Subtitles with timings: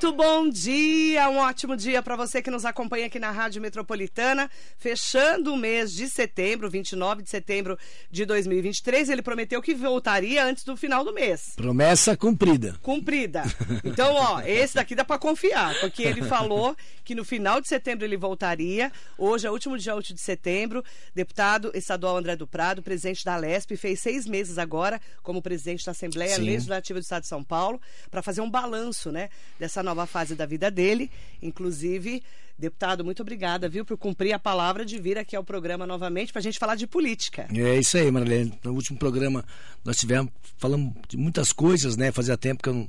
[0.00, 4.48] Muito bom dia, um ótimo dia para você que nos acompanha aqui na Rádio Metropolitana.
[4.78, 7.76] Fechando o mês de setembro, 29 de setembro
[8.08, 11.52] de 2023, ele prometeu que voltaria antes do final do mês.
[11.56, 12.78] Promessa cumprida.
[12.80, 13.42] Cumprida.
[13.84, 18.04] Então, ó, esse daqui dá para confiar, porque ele falou que no final de setembro
[18.04, 18.92] ele voltaria.
[19.16, 20.84] Hoje é o último dia útil de setembro.
[21.12, 25.90] Deputado estadual André do Prado, presidente da Lesp, fez seis meses agora como presidente da
[25.90, 26.44] Assembleia Sim.
[26.44, 29.28] Legislativa do Estado de São Paulo para fazer um balanço, né?
[29.58, 31.10] dessa nova fase da vida dele.
[31.42, 32.22] Inclusive,
[32.58, 36.40] deputado, muito obrigada, viu, por cumprir a palavra de vir aqui ao programa novamente para
[36.40, 37.48] a gente falar de política.
[37.54, 38.58] É isso aí, Marilene.
[38.62, 39.44] No último programa
[39.84, 42.12] nós tivemos, falamos de muitas coisas, né?
[42.12, 42.88] Fazia tempo que eu não,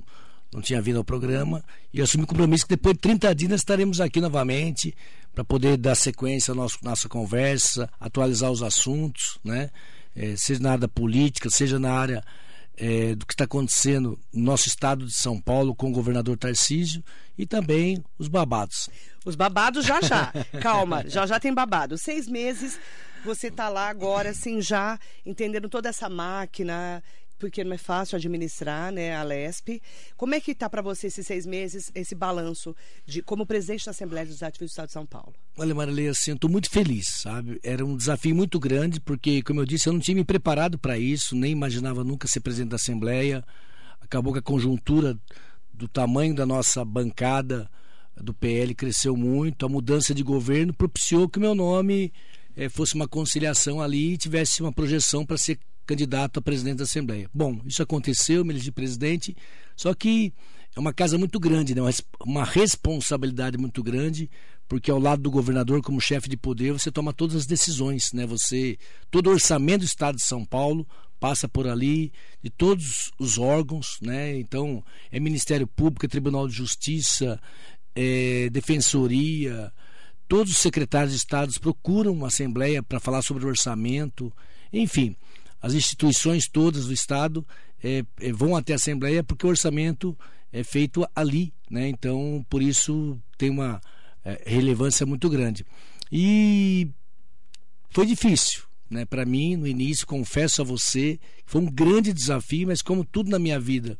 [0.53, 3.51] não tinha vindo ao programa e eu assumi o compromisso que depois de 30 dias
[3.53, 4.93] estaremos aqui novamente
[5.33, 9.69] para poder dar sequência à nossa, nossa conversa, atualizar os assuntos, né?
[10.15, 12.23] É, seja na área política, seja na área
[12.79, 17.03] é, do que está acontecendo no nosso estado de São Paulo com o governador Tarcísio
[17.37, 18.89] e também os babados.
[19.25, 20.31] Os babados já já.
[20.61, 21.97] Calma, já já tem babado.
[21.97, 22.79] Seis meses,
[23.25, 27.03] você está lá agora, assim, já entendendo toda essa máquina
[27.39, 29.81] porque não é fácil administrar né, a LESP.
[30.17, 33.91] Como é que está para você esses seis meses, esse balanço de como presidente da
[33.91, 35.33] Assembleia dos Ativos do Estado de São Paulo?
[35.57, 37.59] Olha, Marilei, assim, estou muito feliz, sabe?
[37.63, 40.99] Era um desafio muito grande, porque, como eu disse, eu não tinha me preparado para
[40.99, 43.43] isso, nem imaginava nunca ser presidente da Assembleia.
[44.01, 45.17] Acabou que a conjuntura
[45.73, 47.69] do tamanho da nossa bancada
[48.21, 52.11] do PL cresceu muito, a mudança de governo propiciou que o meu nome
[52.55, 55.57] eh, fosse uma conciliação ali e tivesse uma projeção para ser
[55.89, 57.27] candidato a presidente da Assembleia.
[57.33, 59.35] Bom, isso aconteceu, me elegi presidente,
[59.75, 60.31] só que
[60.75, 61.81] é uma casa muito grande, né?
[62.23, 64.29] uma responsabilidade muito grande,
[64.67, 68.23] porque ao lado do governador, como chefe de poder, você toma todas as decisões, né?
[68.27, 68.77] Você,
[69.09, 70.87] todo o orçamento do Estado de São Paulo
[71.19, 74.37] passa por ali, de todos os órgãos, né?
[74.37, 77.41] Então, é Ministério Público, é Tribunal de Justiça,
[77.95, 79.73] é Defensoria,
[80.27, 84.31] todos os secretários de Estado procuram uma assembleia para falar sobre o orçamento,
[84.71, 85.15] enfim
[85.61, 87.45] as instituições todas do Estado
[87.83, 90.17] é, é, vão até a Assembleia porque o orçamento
[90.51, 91.87] é feito ali, né?
[91.87, 93.79] Então, por isso tem uma
[94.23, 95.65] é, relevância muito grande.
[96.11, 96.89] E
[97.89, 99.05] foi difícil, né?
[99.05, 103.39] Para mim, no início, confesso a você, foi um grande desafio, mas como tudo na
[103.39, 103.97] minha vida,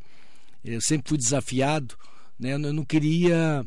[0.63, 1.95] eu sempre fui desafiado,
[2.39, 2.53] né?
[2.53, 3.65] Eu não queria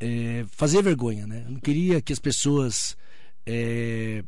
[0.00, 1.44] é, fazer vergonha, né?
[1.46, 2.96] Eu não queria que as pessoas
[3.44, 4.24] é,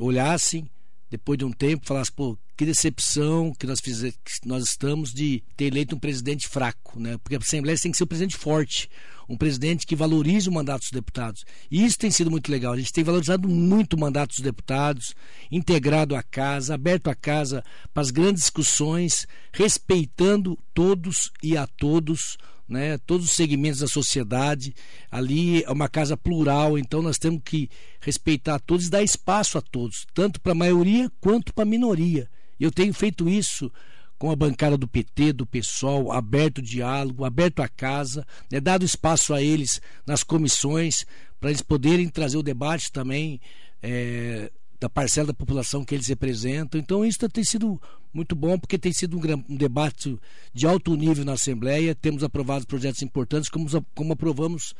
[0.00, 0.68] olhassem
[1.12, 5.42] depois de um tempo, falasse, pô, que decepção que nós, fizemos, que nós estamos de
[5.54, 7.18] ter eleito um presidente fraco, né?
[7.18, 8.88] Porque a Assembleia tem que ser um presidente forte,
[9.28, 11.44] um presidente que valorize o mandato dos deputados.
[11.70, 12.72] E isso tem sido muito legal.
[12.72, 15.14] A gente tem valorizado muito o mandato dos deputados,
[15.50, 17.62] integrado a casa, aberto a casa
[17.92, 22.38] para as grandes discussões, respeitando todos e a todos
[22.72, 24.74] né, todos os segmentos da sociedade.
[25.10, 27.68] Ali é uma casa plural, então nós temos que
[28.00, 32.28] respeitar todos e dar espaço a todos, tanto para a maioria quanto para a minoria.
[32.58, 33.70] Eu tenho feito isso
[34.18, 38.84] com a bancada do PT, do PSOL, aberto o diálogo, aberto a casa, né, dado
[38.84, 41.04] espaço a eles nas comissões,
[41.38, 43.40] para eles poderem trazer o debate também
[43.82, 44.50] é,
[44.80, 46.80] da parcela da população que eles representam.
[46.80, 47.80] Então isso tem sido
[48.12, 50.18] muito bom, porque tem sido um, um debate
[50.52, 51.94] de alto nível na Assembleia.
[51.94, 54.74] Temos aprovado projetos importantes, como, como aprovamos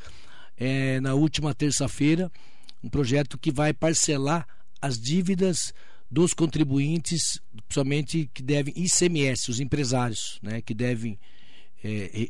[0.56, 2.30] é, na última terça-feira,
[2.82, 4.46] um projeto que vai parcelar
[4.80, 5.72] as dívidas
[6.10, 11.18] dos contribuintes, principalmente que devem ICMS, os empresários, né, que devem
[11.82, 12.28] é,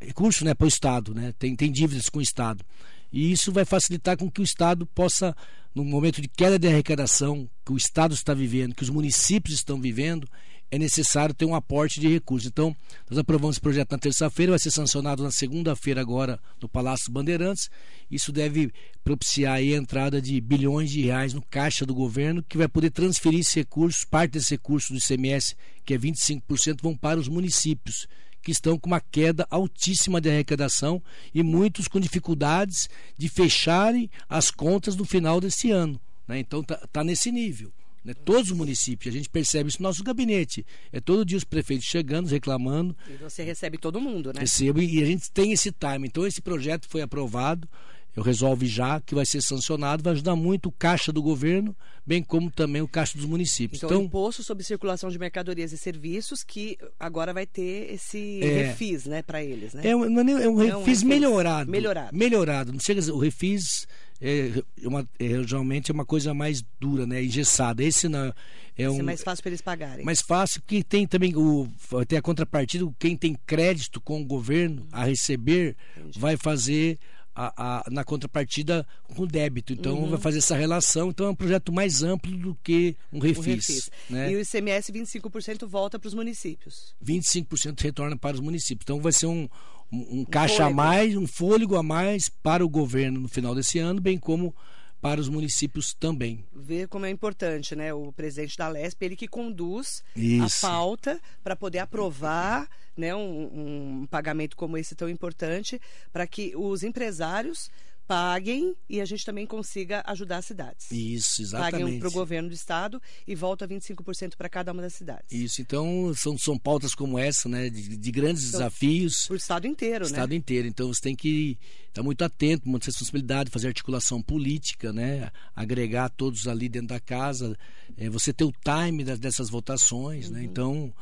[0.00, 2.64] é, recurso né, para o Estado, né, tem, tem dívidas com o Estado.
[3.12, 5.34] E isso vai facilitar com que o Estado possa,
[5.74, 9.80] no momento de queda de arrecadação que o Estado está vivendo, que os municípios estão
[9.80, 10.28] vivendo,
[10.70, 12.48] é necessário ter um aporte de recursos.
[12.48, 12.76] Então,
[13.08, 17.70] nós aprovamos esse projeto na terça-feira, vai ser sancionado na segunda-feira agora no Palácio Bandeirantes.
[18.10, 18.70] Isso deve
[19.02, 23.40] propiciar a entrada de bilhões de reais no caixa do governo, que vai poder transferir
[23.40, 28.06] esses recursos, parte desses recursos do ICMS, que é 25%, vão para os municípios
[28.42, 31.02] que estão com uma queda altíssima de arrecadação
[31.34, 36.00] e muitos com dificuldades de fecharem as contas no final desse ano.
[36.26, 36.38] Né?
[36.38, 37.72] Então está tá nesse nível.
[38.04, 38.14] Né?
[38.14, 40.64] Todos os municípios, a gente percebe isso no nosso gabinete.
[40.92, 42.96] É todo dia os prefeitos chegando, reclamando.
[43.08, 44.40] E você recebe todo mundo, né?
[44.40, 46.06] Recebo e a gente tem esse time.
[46.06, 47.68] Então esse projeto foi aprovado
[48.16, 52.22] eu resolve já que vai ser sancionado, vai ajudar muito o caixa do governo, bem
[52.22, 53.82] como também o caixa dos municípios.
[53.82, 58.62] Então, então imposto sobre circulação de mercadorias e serviços que agora vai ter esse é,
[58.62, 59.82] refis, né, para eles, né?
[59.86, 61.70] É, um, é um refis, é um refis melhorado.
[61.70, 62.16] Melhorado.
[62.16, 62.72] Melhorado.
[62.72, 63.86] Não chega o refis
[64.20, 67.22] é, uma, é, geralmente é uma coisa mais dura, né?
[67.22, 67.84] Engessada.
[67.84, 68.32] Esse não
[68.76, 70.04] é um, é mais fácil para eles pagarem.
[70.04, 71.68] Mais fácil que tem também o
[72.06, 76.18] tem a contrapartida, quem tem crédito com o governo a receber Entendi.
[76.18, 76.98] vai fazer
[77.38, 79.72] a, a, na contrapartida com débito.
[79.72, 80.10] Então uhum.
[80.10, 81.10] vai fazer essa relação.
[81.10, 83.38] Então é um projeto mais amplo do que um refis.
[83.38, 83.90] Um refis.
[84.10, 84.32] Né?
[84.32, 86.96] E o ICMS 25% volta para os municípios.
[87.04, 88.82] 25% retorna para os municípios.
[88.82, 89.48] Então vai ser um,
[89.92, 90.72] um, um caixa fôlego.
[90.72, 94.52] a mais, um fôlego a mais para o governo no final desse ano, bem como
[95.00, 96.44] para os municípios também.
[96.52, 97.94] Ver como é importante, né?
[97.94, 100.66] O presidente da LESP, ele que conduz Isso.
[100.66, 105.80] a pauta para poder aprovar né, um, um pagamento como esse tão importante,
[106.12, 107.70] para que os empresários
[108.08, 110.90] paguem e a gente também consiga ajudar as cidades.
[110.90, 111.82] Isso, exatamente.
[111.82, 115.30] Paguem para o governo do estado e volta 25% para cada uma das cidades.
[115.30, 119.26] Isso, então são, são pautas como essa, né, de, de grandes então, desafios.
[119.26, 120.10] Para o estado inteiro, né?
[120.10, 120.66] Estado inteiro.
[120.66, 121.58] Então você tem que
[121.88, 127.58] estar muito atento, muita responsabilidade, fazer articulação política, né, agregar todos ali dentro da casa,
[127.94, 130.38] é, você ter o time das, dessas votações, né?
[130.38, 130.44] uhum.
[130.44, 130.50] né?
[130.50, 130.94] Então,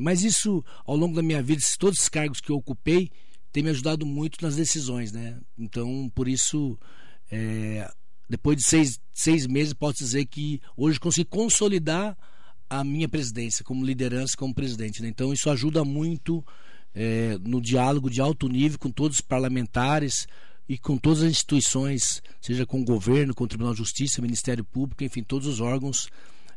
[0.00, 3.10] mas isso ao longo da minha vida, todos os cargos que eu ocupei
[3.52, 5.38] tem me ajudado muito nas decisões, né?
[5.58, 6.78] Então, por isso,
[7.30, 7.90] é,
[8.28, 12.16] depois de seis, seis meses, posso dizer que hoje consegui consolidar
[12.68, 15.02] a minha presidência como liderança, como presidente.
[15.02, 15.08] Né?
[15.08, 16.42] Então, isso ajuda muito
[16.94, 20.26] é, no diálogo de alto nível com todos os parlamentares
[20.66, 24.64] e com todas as instituições, seja com o governo, com o Tribunal de Justiça, Ministério
[24.64, 26.08] Público, enfim, todos os órgãos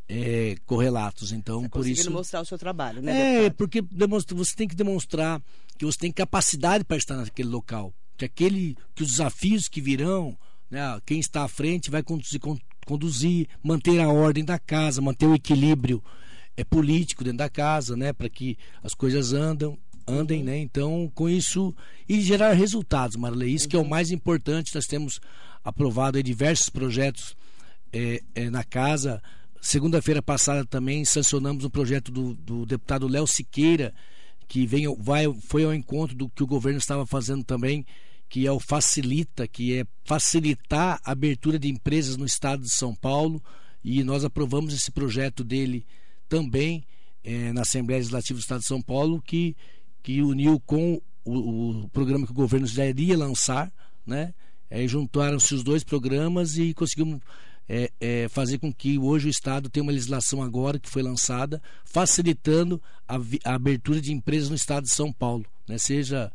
[0.07, 1.31] é, correlatos.
[1.31, 2.12] Então, você por isso.
[2.12, 3.12] mostrar o seu trabalho, né?
[3.12, 3.57] É, deputado?
[3.57, 5.42] porque demonstra, você tem que demonstrar
[5.78, 7.94] que você tem capacidade para estar naquele local.
[8.18, 10.38] Que aquele, que os desafios que virão,
[10.69, 12.40] né, quem está à frente vai conduzir,
[12.86, 16.02] conduzir, manter a ordem da casa, manter o equilíbrio
[16.56, 20.46] é político dentro da casa, né, para que as coisas andam, andem, uhum.
[20.46, 20.57] né?
[20.57, 21.75] Então, com isso
[22.07, 23.69] e gerar resultados, Marley, isso uhum.
[23.69, 23.90] que é o uhum.
[23.90, 24.74] mais importante.
[24.74, 25.19] Nós temos
[25.63, 27.36] aprovado diversos projetos
[27.92, 29.22] é, é, na casa
[29.66, 33.96] Segunda-feira passada também sancionamos um projeto do, do deputado Léo Siqueira,
[34.48, 37.84] que vem, vai, foi ao encontro do que o governo estava fazendo também,
[38.30, 42.94] que é o Facilita, que é facilitar a abertura de empresas no estado de São
[42.94, 43.44] Paulo.
[43.84, 45.84] E nós aprovamos esse projeto dele
[46.30, 46.86] também
[47.24, 49.58] é, na Assembleia Legislativa do Estado de São Paulo, que,
[50.04, 53.74] que uniu com o, o programa que o governo já iria lançar,
[54.06, 54.32] né?
[54.70, 57.20] É, juntaram-se os dois programas e conseguimos
[57.68, 61.62] é, é, fazer com que hoje o Estado tenha uma legislação agora que foi lançada,
[61.84, 65.78] facilitando a, a abertura de empresas no Estado de São Paulo, né?
[65.78, 66.32] seja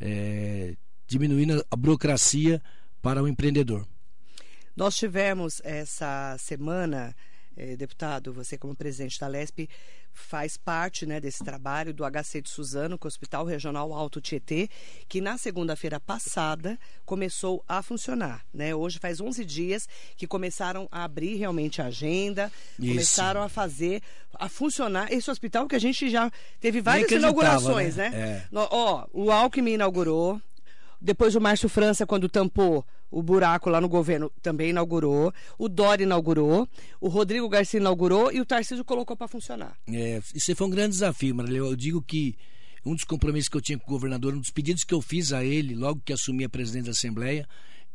[0.00, 0.74] é,
[1.06, 2.62] diminuindo a burocracia
[3.02, 3.86] para o empreendedor.
[4.76, 7.14] Nós tivemos essa semana
[7.56, 9.68] eh, deputado, você como presidente da LESP
[10.12, 14.68] faz parte né, desse trabalho do HC de Suzano, com o Hospital Regional Alto Tietê,
[15.08, 18.44] que na segunda-feira passada começou a funcionar.
[18.52, 18.74] Né?
[18.74, 22.88] Hoje faz 11 dias que começaram a abrir realmente a agenda, Isso.
[22.88, 24.02] começaram a fazer,
[24.34, 26.30] a funcionar esse hospital que a gente já
[26.60, 28.10] teve várias inaugurações, né?
[28.10, 28.18] né?
[28.18, 28.48] É.
[28.52, 30.40] Ó, o Alckmin inaugurou,
[31.00, 35.32] depois o Márcio França, quando tampou o buraco lá no governo, também inaugurou.
[35.58, 36.68] O Dori inaugurou.
[37.00, 38.32] O Rodrigo Garcia inaugurou.
[38.32, 39.76] E o Tarcísio colocou para funcionar.
[39.88, 41.66] É, isso foi um grande desafio, Marileu.
[41.66, 42.36] Eu digo que
[42.84, 45.32] um dos compromissos que eu tinha com o governador, um dos pedidos que eu fiz
[45.32, 47.48] a ele, logo que assumi a presidência da Assembleia,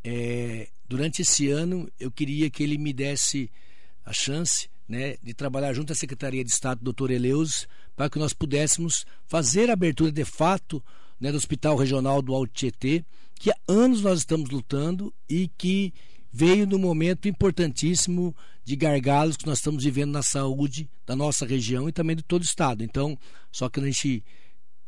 [0.03, 3.49] é, durante esse ano eu queria que ele me desse
[4.05, 8.33] a chance né, de trabalhar junto à Secretaria de Estado, doutor Eleus, para que nós
[8.33, 10.83] pudéssemos fazer a abertura de fato
[11.19, 13.03] né, do Hospital Regional do Alto Tietê,
[13.39, 15.93] que há anos nós estamos lutando e que
[16.31, 21.87] veio no momento importantíssimo de gargalos que nós estamos vivendo na saúde da nossa região
[21.87, 22.83] e também de todo o estado.
[22.83, 23.17] Então,
[23.51, 24.23] só que a gente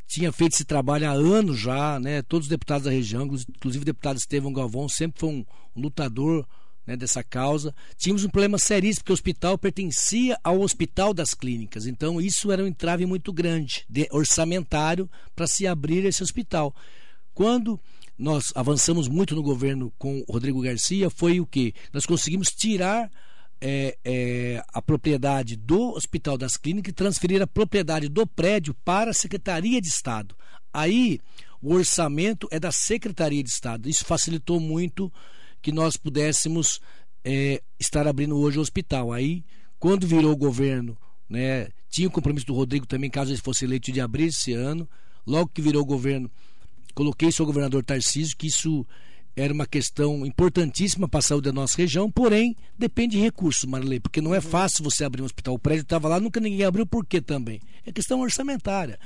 [0.07, 2.21] tinha feito esse trabalho há anos já, né?
[2.21, 6.47] Todos os deputados da região, inclusive o deputado Estevão Galvão, sempre foi um, um lutador
[6.87, 7.75] né, dessa causa.
[7.97, 11.85] Tínhamos um problema seríssimo, porque o hospital pertencia ao Hospital das Clínicas.
[11.85, 16.73] Então, isso era um entrave muito grande, de orçamentário, para se abrir esse hospital.
[17.33, 17.79] Quando
[18.17, 21.73] nós avançamos muito no governo com o Rodrigo Garcia, foi o que?
[21.93, 23.11] Nós conseguimos tirar
[23.61, 29.11] é, é, a propriedade do Hospital das Clínicas e transferir a propriedade do prédio para
[29.11, 30.35] a Secretaria de Estado.
[30.73, 31.19] Aí
[31.61, 33.89] o orçamento é da Secretaria de Estado.
[33.89, 35.11] Isso facilitou muito
[35.61, 36.79] que nós pudéssemos
[37.23, 39.11] é, estar abrindo hoje o hospital.
[39.11, 39.43] Aí,
[39.79, 40.97] quando virou o governo,
[41.29, 44.87] né, tinha o compromisso do Rodrigo também, caso ele fosse eleito, de abrir esse ano.
[45.25, 46.31] Logo que virou o governo,
[46.97, 48.83] coloquei isso ao governador Tarcísio, que isso
[49.35, 53.99] era uma questão importantíssima para a saúde da nossa região, porém depende de recursos, Marilei,
[53.99, 54.41] porque não é uhum.
[54.41, 55.53] fácil você abrir um hospital.
[55.53, 57.61] O prédio estava lá, nunca ninguém abriu, por quê também?
[57.85, 58.97] É questão orçamentária.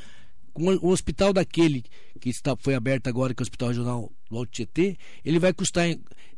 [0.53, 1.83] O hospital daquele
[2.19, 5.53] que está, foi aberto agora, que é o Hospital Regional do Alto Tietê, ele vai
[5.53, 5.85] custar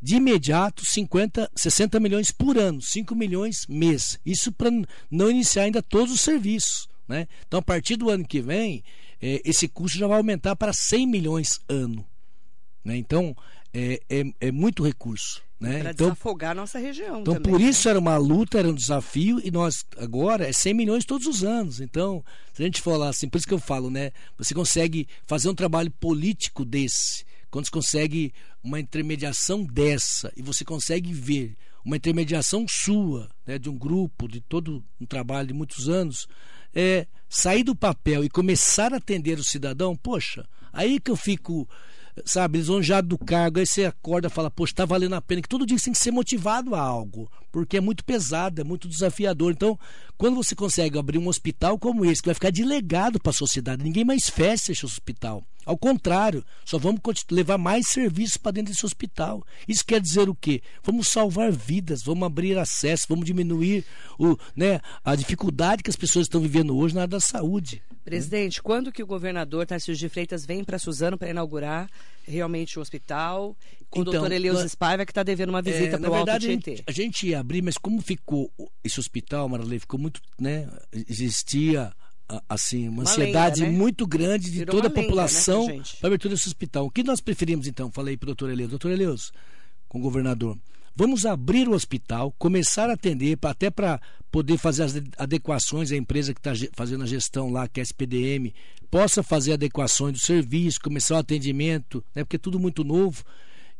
[0.02, 4.20] de imediato 50, 60 milhões por ano, 5 milhões mês.
[4.26, 4.72] Isso para
[5.10, 6.88] não iniciar ainda todos os serviços.
[7.08, 7.28] Né?
[7.48, 8.84] Então, a partir do ano que vem,
[9.26, 12.06] é, esse custo já vai aumentar para 100 milhões ano.
[12.84, 12.98] Né?
[12.98, 13.34] Então,
[13.74, 15.42] é, é, é muito recurso.
[15.58, 15.80] Né?
[15.80, 17.22] Para então, desafogar a nossa região.
[17.22, 17.70] Então, também, por né?
[17.70, 21.42] isso era uma luta, era um desafio, e nós agora é 100 milhões todos os
[21.42, 21.80] anos.
[21.80, 24.12] Então, se a gente falar assim, por isso que eu falo, né?
[24.38, 30.66] Você consegue fazer um trabalho político desse, quando você consegue uma intermediação dessa, e você
[30.66, 35.88] consegue ver uma intermediação sua, né, de um grupo, de todo um trabalho de muitos
[35.88, 36.28] anos,
[36.74, 41.68] é, sair do papel e começar a atender o cidadão, poxa, aí que eu fico
[42.26, 45.50] sabe, lisonjeado do cargo, aí você acorda e fala, poxa, está valendo a pena, que
[45.50, 48.88] todo dia você tem que ser motivado a algo, porque é muito pesado, é muito
[48.88, 49.52] desafiador.
[49.52, 49.80] Então,
[50.18, 53.34] quando você consegue abrir um hospital como esse, que vai ficar de legado para a
[53.34, 55.44] sociedade, ninguém mais fecha esse hospital.
[55.66, 57.02] Ao contrário, só vamos
[57.32, 59.46] levar mais serviços para dentro desse hospital.
[59.68, 60.62] Isso quer dizer o quê?
[60.84, 63.86] Vamos salvar vidas, vamos abrir acesso, vamos diminuir
[64.20, 67.82] o, né, a dificuldade que as pessoas estão vivendo hoje na área da saúde.
[68.04, 71.90] Presidente, quando que o governador Tarcísio de Freitas vem para Suzano para inaugurar
[72.28, 73.56] realmente o hospital?
[73.90, 76.40] Com então, o doutor Eleus Spaiva, que está devendo uma visita é, para o Alto
[76.40, 76.84] Tietê.
[76.86, 78.52] A gente ia abrir, mas como ficou
[78.84, 80.68] esse hospital, Marley, ficou muito, né,
[81.08, 81.94] existia
[82.48, 83.78] assim uma, uma ansiedade lenda, né?
[83.78, 86.86] muito grande de Virou toda a população né, para a abertura desse hospital.
[86.86, 87.92] O que nós preferimos então?
[87.92, 88.70] Falei para o doutor Eleus.
[88.70, 89.32] Doutor Eleus,
[89.88, 90.58] com o governador,
[90.96, 94.00] Vamos abrir o hospital, começar a atender, até para
[94.32, 97.84] poder fazer as adequações, a empresa que está fazendo a gestão lá, que é a
[97.84, 98.54] SPDM,
[98.92, 103.24] possa fazer adequações do serviço, começar o atendimento, né, porque é tudo muito novo.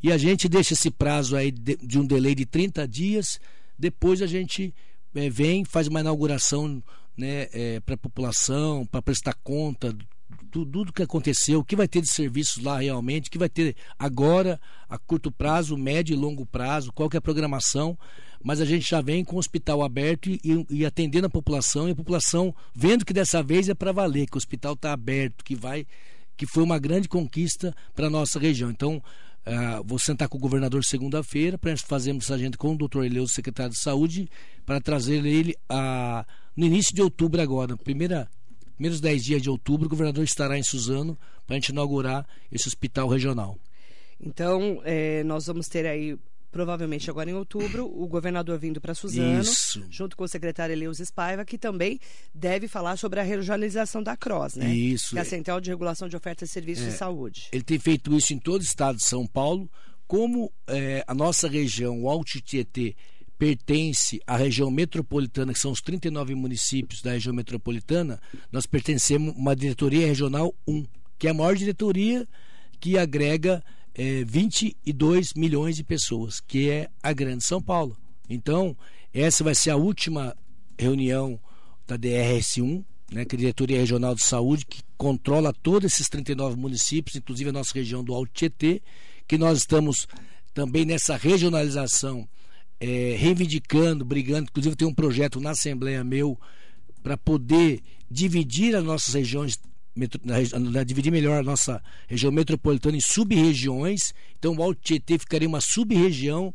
[0.02, 3.40] E a gente deixa esse prazo aí de, de um delay de 30 dias,
[3.78, 4.74] depois a gente
[5.14, 6.82] é, vem, faz uma inauguração
[7.18, 9.96] né, é, para a população, para prestar conta
[10.52, 13.50] tudo, tudo que aconteceu, o que vai ter de serviços lá realmente, o que vai
[13.50, 17.98] ter agora, a curto prazo, médio e longo prazo, qual que é a programação,
[18.44, 20.40] mas a gente já vem com o hospital aberto e,
[20.70, 24.36] e atendendo a população, e a população vendo que dessa vez é para valer, que
[24.36, 25.88] o hospital está aberto, que vai,
[26.38, 28.70] que foi uma grande conquista para a nossa região.
[28.70, 29.02] Então,
[29.46, 33.34] Uh, vou sentar com o governador segunda-feira para fazermos essa agenda com o doutor Eleuso,
[33.34, 34.30] secretário de saúde,
[34.66, 38.30] para trazer ele a, no início de outubro agora, primeira
[38.76, 42.68] primeiros 10 dias de outubro, o governador estará em Suzano para a gente inaugurar esse
[42.68, 43.58] hospital regional.
[44.20, 46.18] Então, é, nós vamos ter aí
[46.54, 49.84] provavelmente agora em outubro, o governador vindo para Suzano, Isso.
[49.90, 52.00] junto com o secretário Eleus Espaiva, que também
[52.34, 54.74] deve falar sobre a regionalização da CROSS, né?
[54.74, 55.10] Isso.
[55.10, 57.48] Que é a Central de Regulação de Ofertas e Serviços é, de Saúde.
[57.52, 59.68] Ele tem feito isso em todo o estado de São Paulo,
[60.08, 62.96] como é, a nossa região, o Alto Tietê,
[63.36, 69.38] pertence à região metropolitana, que são os 39 municípios da região metropolitana, nós pertencemos a
[69.38, 70.86] uma diretoria regional 1,
[71.18, 72.28] que é a maior diretoria
[72.80, 73.64] que agrega
[73.96, 77.96] é, 22 milhões de pessoas, que é a Grande São Paulo.
[78.30, 78.76] Então,
[79.14, 80.36] essa vai ser a última
[80.78, 81.40] reunião
[81.88, 86.56] da DRS1, né, que é a Diretoria Regional de Saúde, que controla todos esses 39
[86.56, 88.82] municípios, inclusive a nossa região do Alto Tietê,
[89.28, 90.08] que nós estamos
[90.54, 92.28] também nessa regionalização
[92.80, 94.48] é, reivindicando, brigando.
[94.50, 96.40] Inclusive, tem um projeto na Assembleia meu
[97.02, 99.60] para poder dividir as nossas regiões
[100.86, 104.14] dividir melhor a nossa região metropolitana em sub-regiões.
[104.38, 106.54] Então, o Alto Tietê ficaria uma sub-região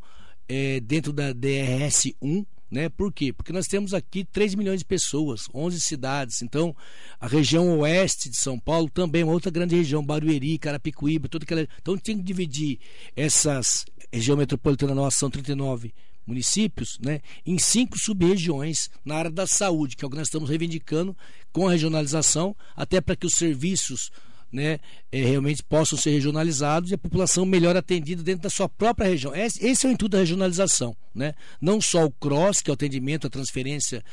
[0.48, 2.44] é, dentro da DRS 1.
[2.70, 2.88] Né?
[2.90, 3.32] Por quê?
[3.32, 6.42] Porque nós temos aqui 3 milhões de pessoas, 11 cidades.
[6.42, 6.76] Então,
[7.18, 11.44] a região oeste de São Paulo também é uma outra grande região, Barueri, Carapicuíba, toda
[11.44, 11.66] aquela.
[11.80, 12.78] Então, tem que dividir
[13.16, 15.92] essas região metropolitana nossa são 39
[16.28, 20.50] municípios, né, em cinco sub-regiões na área da saúde, que é o que nós estamos
[20.50, 21.16] reivindicando
[21.50, 24.10] com a regionalização, até para que os serviços
[24.52, 24.78] né,
[25.10, 29.34] é, realmente possam ser regionalizados e a população melhor atendida dentro da sua própria região.
[29.34, 30.94] Esse, esse é o intuito da regionalização.
[31.14, 31.34] Né?
[31.60, 34.04] Não só o CROSS, que é o atendimento, a transferência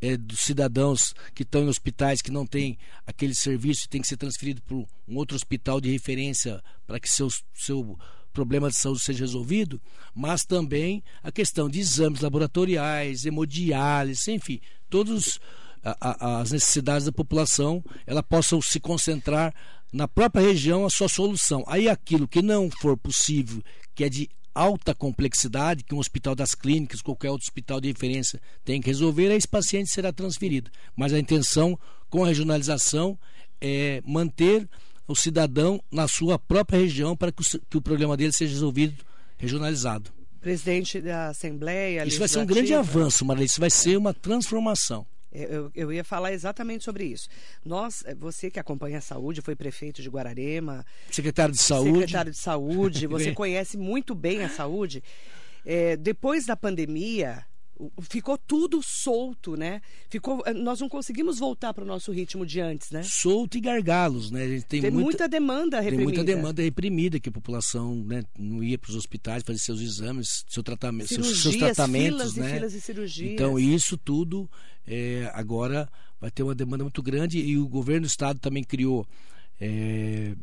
[0.00, 4.08] é, dos cidadãos que estão em hospitais que não têm aquele serviço e tem que
[4.08, 4.86] ser transferido para um
[5.16, 7.98] outro hospital de referência para que seu, seu
[8.32, 9.80] problema de saúde seja resolvido,
[10.14, 15.40] mas também a questão de exames laboratoriais, hemodiálise, enfim, todas
[15.82, 19.54] as necessidades da população, ela possam se concentrar
[19.92, 21.64] na própria região a sua solução.
[21.66, 23.62] Aí aquilo que não for possível,
[23.94, 28.40] que é de alta complexidade, que um hospital das clínicas, qualquer outro hospital de referência
[28.64, 30.70] tem que resolver, aí esse paciente será transferido.
[30.96, 33.18] Mas a intenção com a regionalização
[33.60, 34.68] é manter
[35.10, 39.04] o cidadão na sua própria região para que o, que o problema dele seja resolvido
[39.36, 40.12] regionalizado.
[40.40, 42.06] Presidente da Assembleia.
[42.06, 43.44] Isso vai ser um grande avanço, Maria.
[43.44, 45.04] Isso vai ser uma transformação.
[45.32, 47.28] Eu, eu, ia falar exatamente sobre isso.
[47.64, 52.32] Nós, é, você que acompanha a saúde, foi prefeito de Guararema, secretário de saúde, secretário
[52.32, 55.02] de saúde, você conhece muito bem a saúde.
[55.64, 57.44] É, depois da pandemia,
[58.02, 59.80] ficou tudo solto, né?
[60.08, 63.02] Ficou, eh, nós não conseguimos voltar para o nosso ritmo de antes, né?
[63.02, 64.44] Solto e gargalos, né?
[64.44, 66.12] A gente tem, tem muita, muita, demanda reprimida.
[66.12, 69.80] Tem muita demanda reprimida que a população, né, não ia para os hospitais fazer seus
[69.80, 72.48] exames, seu tratamento, Cirurgias, seus, tratamentos, filas né?
[72.48, 73.32] E filas de cirurgias.
[73.32, 74.50] Então isso tudo
[74.86, 75.88] é, agora
[76.20, 79.06] vai ter uma demanda muito grande e o governo do estado também criou
[79.60, 80.34] é,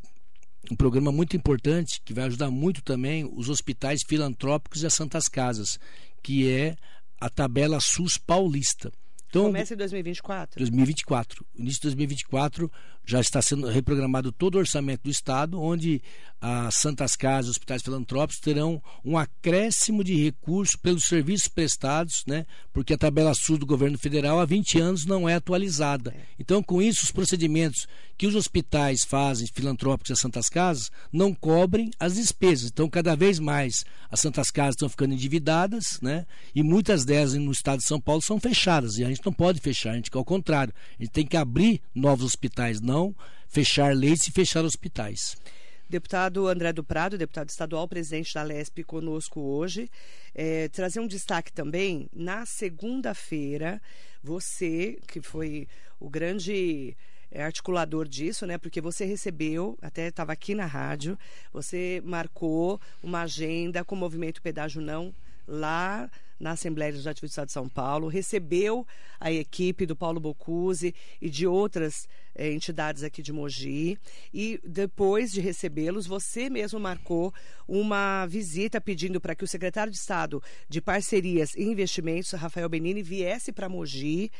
[0.71, 5.27] um programa muito importante que vai ajudar muito também os hospitais filantrópicos e as santas
[5.27, 5.79] casas,
[6.21, 6.75] que é
[7.19, 8.91] a tabela SUS paulista.
[9.29, 10.59] Então, Começa em 2024?
[10.59, 11.45] 2024.
[11.55, 12.71] Início de 2024
[13.07, 16.01] já está sendo reprogramado todo o orçamento do Estado, onde
[16.39, 22.45] as Santas Casas, hospitais filantrópicos terão um acréscimo de recursos pelos serviços prestados, né?
[22.73, 26.13] porque a tabela SUS do governo federal há 20 anos não é atualizada.
[26.15, 26.21] É.
[26.37, 27.87] Então, com isso, os procedimentos
[28.17, 32.69] que os hospitais fazem, filantrópicos e as Santas Casas, não cobrem as despesas.
[32.69, 36.25] Então, cada vez mais as Santas Casas estão ficando endividadas, né?
[36.53, 39.61] e muitas delas no estado de São Paulo são fechadas, e a gente não pode
[39.61, 42.96] fechar, a gente ao contrário, a gente tem que abrir novos hospitais, não
[43.47, 45.35] fechar leitos e fechar hospitais.
[45.89, 49.89] Deputado André do Prado, deputado estadual, presidente da LESP, conosco hoje.
[50.35, 53.81] É, trazer um destaque também, na segunda-feira,
[54.21, 55.65] você, que foi
[55.97, 56.95] o grande
[57.31, 58.57] é, articulador disso, né?
[58.57, 61.17] Porque você recebeu, até estava aqui na rádio,
[61.53, 65.15] você marcou uma agenda com o movimento Pedágio Não
[65.47, 68.85] lá na Assembleia Legislativa do Estado de São Paulo, recebeu
[69.19, 73.97] a equipe do Paulo Bocuse e de outras eh, entidades aqui de Mogi.
[74.33, 77.33] E depois de recebê-los, você mesmo marcou
[77.67, 83.01] uma visita pedindo para que o secretário de Estado de Parcerias e Investimentos, Rafael Benini,
[83.01, 84.31] viesse para Mogi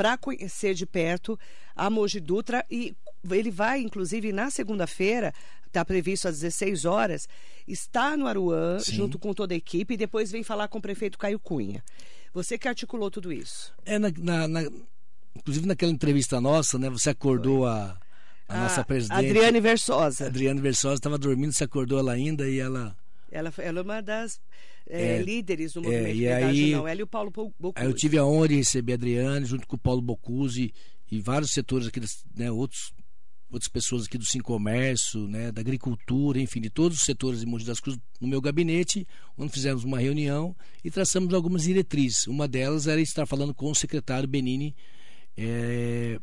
[0.00, 1.38] para conhecer de perto
[1.76, 2.96] a Mogi Dutra e
[3.30, 5.30] ele vai, inclusive, na segunda-feira,
[5.66, 7.28] está previsto às 16 horas,
[7.68, 8.94] está no Aruã, Sim.
[8.94, 11.84] junto com toda a equipe, e depois vem falar com o prefeito Caio Cunha.
[12.32, 13.74] Você que articulou tudo isso.
[13.84, 14.70] É, na, na, na
[15.36, 16.88] inclusive naquela entrevista nossa, né?
[16.88, 17.94] Você acordou a,
[18.48, 19.26] a, a, nossa presidente.
[19.26, 20.28] Adriane Versosa.
[20.28, 22.96] Adriane Versosa estava dormindo, você acordou ela ainda e ela.
[23.30, 24.40] Ela, ela é uma das
[24.88, 26.88] é, é, líderes do é, movimento é, e aí, não.
[26.88, 27.72] Ela e o Paulo Bocuse.
[27.76, 30.72] Aí eu tive a honra de receber a Adriane junto com o Paulo Bocuse
[31.10, 32.00] e vários setores aqui,
[32.36, 32.92] né, outros
[33.52, 37.46] outras pessoas aqui do Sim Comércio, né, da agricultura, enfim, de todos os setores de
[37.46, 42.28] Mogi das Cruzes no meu gabinete, onde fizemos uma reunião e traçamos algumas diretrizes.
[42.28, 44.74] Uma delas era estar falando com o secretário Benini
[45.36, 46.20] é,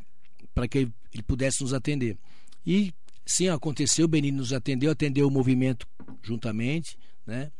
[0.53, 2.17] para que ele pudesse nos atender.
[2.65, 2.93] E
[3.25, 5.85] sim, aconteceu, o Benini nos atendeu, atendeu o movimento
[6.21, 7.51] juntamente, né?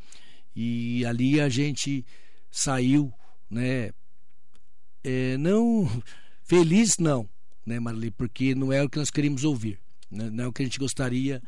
[0.55, 2.05] E ali a gente
[2.49, 3.13] saiu,
[3.49, 3.91] né?
[5.03, 5.88] É, não
[6.43, 7.29] feliz não,
[7.65, 8.12] né, Marli?
[8.12, 9.79] Porque não é o que nós queríamos ouvir,
[10.10, 10.29] né?
[10.29, 11.41] não é o que a gente gostaria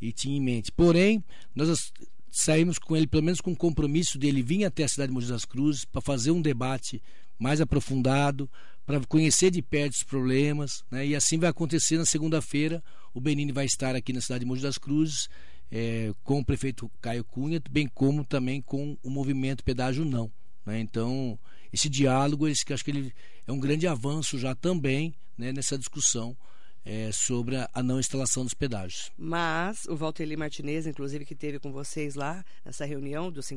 [0.00, 0.70] e tinha em mente.
[0.70, 1.92] Porém, nós
[2.30, 5.28] saímos com ele, pelo menos com o compromisso dele vir até a cidade de Mogi
[5.28, 7.02] das Cruzes para fazer um debate
[7.38, 8.48] mais aprofundado,
[8.86, 11.06] para conhecer de perto os problemas, né?
[11.06, 12.82] e assim vai acontecer na segunda-feira.
[13.12, 15.28] O Benini vai estar aqui na cidade de Mogi das Cruzes
[15.76, 20.30] é, com o prefeito Caio Cunha, bem como também com o movimento Pedágio Não.
[20.64, 20.78] Né?
[20.78, 21.36] Então,
[21.72, 23.12] esse diálogo, esse acho que ele
[23.44, 26.36] é um grande avanço já também né, nessa discussão
[26.84, 29.10] é, sobre a, não instalação dos pedágios.
[29.18, 33.56] Mas o Valteli Martinez, inclusive, que teve com vocês lá nessa reunião do Sim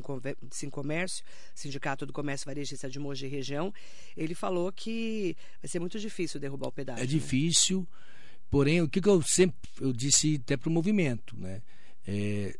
[0.70, 3.72] Comércio, Sindicato do Comércio Varejista de Mogi Região,
[4.16, 7.04] ele falou que vai ser muito difícil derrubar o pedágio.
[7.04, 7.86] É difícil,
[8.50, 11.62] porém, o que, que eu sempre eu disse até para o movimento, né?
[12.10, 12.58] É,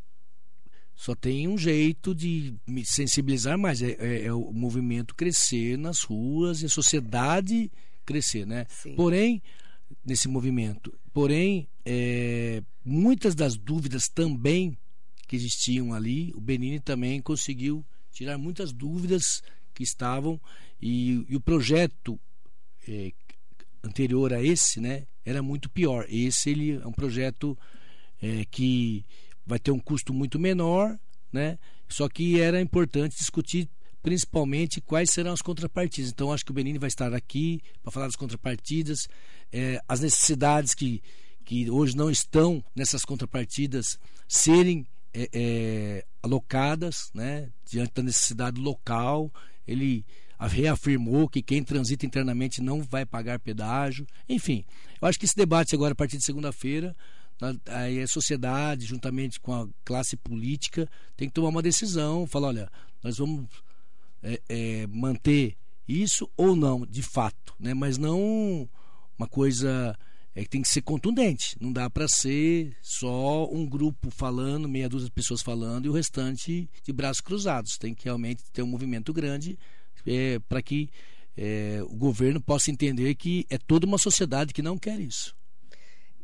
[0.93, 6.03] só tem um jeito de me sensibilizar mais, é, é, é, o movimento crescer nas
[6.03, 7.71] ruas e a sociedade
[8.05, 8.67] crescer, né?
[8.69, 8.93] Sim.
[8.95, 9.41] Porém,
[10.05, 14.77] nesse movimento, porém, é, muitas das dúvidas também
[15.27, 19.41] que existiam ali, o Benini também conseguiu tirar muitas dúvidas
[19.73, 20.39] que estavam
[20.79, 22.19] e, e o projeto
[22.87, 23.11] é,
[23.83, 26.05] anterior a esse, né, era muito pior.
[26.07, 27.57] Esse ele é um projeto
[28.21, 29.05] é, que
[29.49, 30.97] vai ter um custo muito menor,
[31.33, 31.57] né?
[31.87, 33.67] Só que era importante discutir
[34.01, 36.11] principalmente quais serão as contrapartidas.
[36.11, 39.07] Então, acho que o Benini vai estar aqui para falar das contrapartidas,
[39.51, 41.01] é, as necessidades que,
[41.43, 49.33] que hoje não estão nessas contrapartidas serem é, é, alocadas né, diante da necessidade local.
[49.67, 50.05] Ele
[50.39, 54.07] reafirmou que quem transita internamente não vai pagar pedágio.
[54.29, 54.63] Enfim,
[55.01, 56.95] eu acho que esse debate agora, a partir de segunda-feira,
[57.67, 62.71] aí a sociedade, juntamente com a classe política, tem que tomar uma decisão, falar, olha,
[63.03, 63.45] nós vamos
[64.21, 65.55] é, é, manter
[65.87, 67.73] isso ou não, de fato, né?
[67.73, 68.69] Mas não
[69.17, 69.97] uma coisa
[70.35, 71.57] é que tem que ser contundente.
[71.59, 75.93] Não dá para ser só um grupo falando, meia dúzia de pessoas falando e o
[75.93, 77.77] restante de braços cruzados.
[77.77, 79.57] Tem que realmente ter um movimento grande
[80.05, 80.89] é, para que
[81.35, 85.35] é, o governo possa entender que é toda uma sociedade que não quer isso.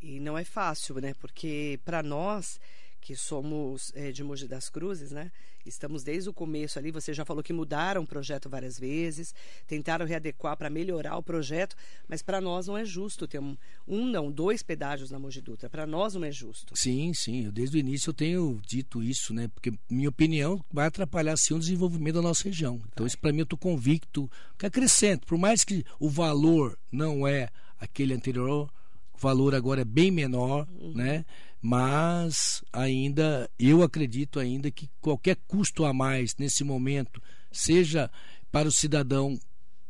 [0.06, 1.16] E não é fácil, né?
[1.20, 2.60] Porque para nós
[3.02, 5.32] que somos é, de Mogi das Cruzes, né?
[5.66, 6.92] Estamos desde o começo ali.
[6.92, 9.34] Você já falou que mudaram o projeto várias vezes,
[9.66, 11.76] tentaram readequar para melhorar o projeto,
[12.08, 15.72] mas para nós não é justo ter um, um não, dois pedágios na Mogi Dutra.
[15.72, 16.76] Para nós não é justo.
[16.78, 17.46] Sim, sim.
[17.46, 19.48] Eu, desde o início eu tenho dito isso, né?
[19.48, 22.80] Porque minha opinião vai atrapalhar sim o desenvolvimento da nossa região.
[22.94, 25.26] Então isso para mim eu estou convicto que acrescento.
[25.26, 28.72] Por mais que o valor não é aquele anterior,
[29.18, 30.94] o valor agora é bem menor, uhum.
[30.94, 31.26] né?
[31.68, 37.20] mas ainda eu acredito ainda que qualquer custo a mais nesse momento,
[37.52, 38.12] seja
[38.52, 39.36] para o cidadão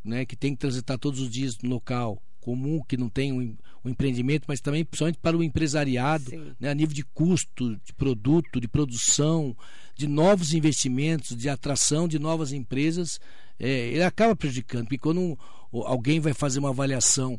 [0.02, 3.58] né, que tem que transitar todos os dias no local comum, que não tem um,
[3.84, 8.62] um empreendimento, mas também principalmente para o empresariado, né, a nível de custo, de produto,
[8.62, 9.54] de produção,
[9.98, 13.20] de novos investimentos, de atração de novas empresas,
[13.60, 15.36] é, ele acaba prejudicando, porque quando um,
[15.82, 17.38] alguém vai fazer uma avaliação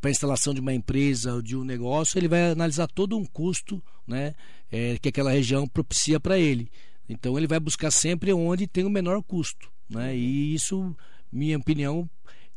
[0.00, 3.24] para a instalação de uma empresa ou de um negócio, ele vai analisar todo um
[3.24, 4.34] custo né,
[4.70, 6.70] é, que aquela região propicia para ele.
[7.08, 9.70] Então ele vai buscar sempre onde tem o menor custo.
[9.88, 10.16] Né?
[10.16, 10.94] E isso,
[11.32, 12.08] minha opinião,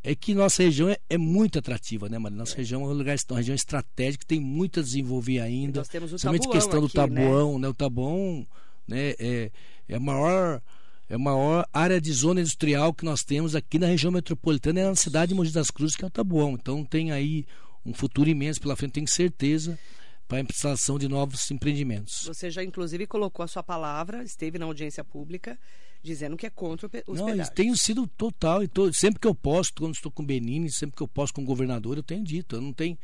[0.04, 2.38] é que nossa região é, é muito atrativa, né, Maria?
[2.38, 2.58] Nossa é.
[2.58, 5.82] região é um lugar, uma região estratégica, tem muito a desenvolver ainda.
[5.82, 7.60] Nós temos o Principalmente questão aqui, do tabuão, né?
[7.60, 7.68] né?
[7.68, 8.48] O tabuão
[8.88, 9.52] né, é,
[9.88, 10.62] é a maior
[11.10, 14.86] é a maior área de zona industrial que nós temos aqui na região metropolitana, é
[14.86, 16.54] na cidade de Mogi das Cruzes, que é o Tabuão.
[16.54, 17.46] Então tem aí
[17.84, 19.78] um futuro imenso pela frente, tenho certeza,
[20.28, 22.26] para a instalação de novos empreendimentos.
[22.28, 25.58] Você já, inclusive, colocou a sua palavra, esteve na audiência pública,
[26.04, 27.50] dizendo que é contra os Não, pedágios.
[27.56, 30.96] tenho sido total, e tô, sempre que eu posso, quando estou com o Benini, sempre
[30.96, 32.96] que eu posso com o governador, eu tenho dito, eu não tenho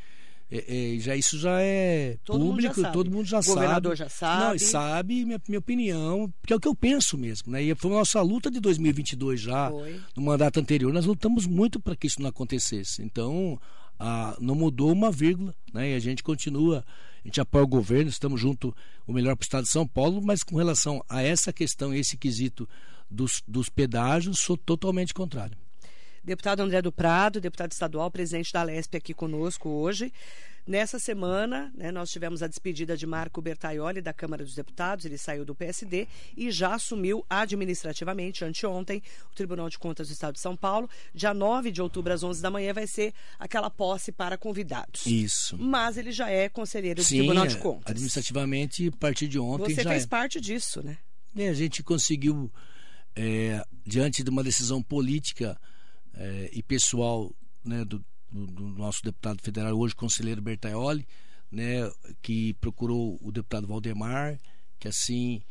[0.50, 3.52] é, é, já isso já é todo público, mundo todo mundo já sabe.
[3.52, 4.46] O governador já sabe.
[4.46, 7.52] Não, sabe minha, minha opinião, que é o que eu penso mesmo.
[7.52, 7.64] Né?
[7.64, 10.00] E foi a nossa luta de 2022 já, foi.
[10.16, 13.02] no mandato anterior, nós lutamos muito para que isso não acontecesse.
[13.02, 13.60] Então,
[14.00, 15.92] a, não mudou uma vírgula, né?
[15.92, 16.86] E a gente continua,
[17.24, 18.76] a gente apoia o governo, estamos junto
[19.08, 22.18] o melhor para o estado de São Paulo, mas com relação a essa questão, esse
[22.18, 22.70] quesito
[23.10, 25.58] dos, dos pedágios, sou totalmente contrário.
[26.26, 30.12] Deputado André do Prado, deputado estadual, presidente da Lesp aqui conosco hoje.
[30.66, 35.20] Nessa semana, né, nós tivemos a despedida de Marco Bertaioli da Câmara dos Deputados, ele
[35.20, 40.40] saiu do PSD e já assumiu administrativamente, anteontem, o Tribunal de Contas do Estado de
[40.40, 40.90] São Paulo.
[41.14, 45.06] Dia 9 de outubro, às 11 da manhã, vai ser aquela posse para convidados.
[45.06, 45.56] Isso.
[45.60, 47.92] Mas ele já é conselheiro do Sim, Tribunal de Contas.
[47.92, 50.08] administrativamente, a partir de ontem Você já fez é.
[50.08, 50.98] parte disso, né?
[51.38, 52.52] É, a gente conseguiu,
[53.16, 55.56] é, diante de uma decisão política
[56.17, 61.08] é, e pessoal né, do, do, nosso deputado federal, hoje conselheiro Bertaioli,
[61.51, 61.89] né,
[62.21, 64.39] que procurou o deputado Valdemar,
[64.80, 65.41] que assim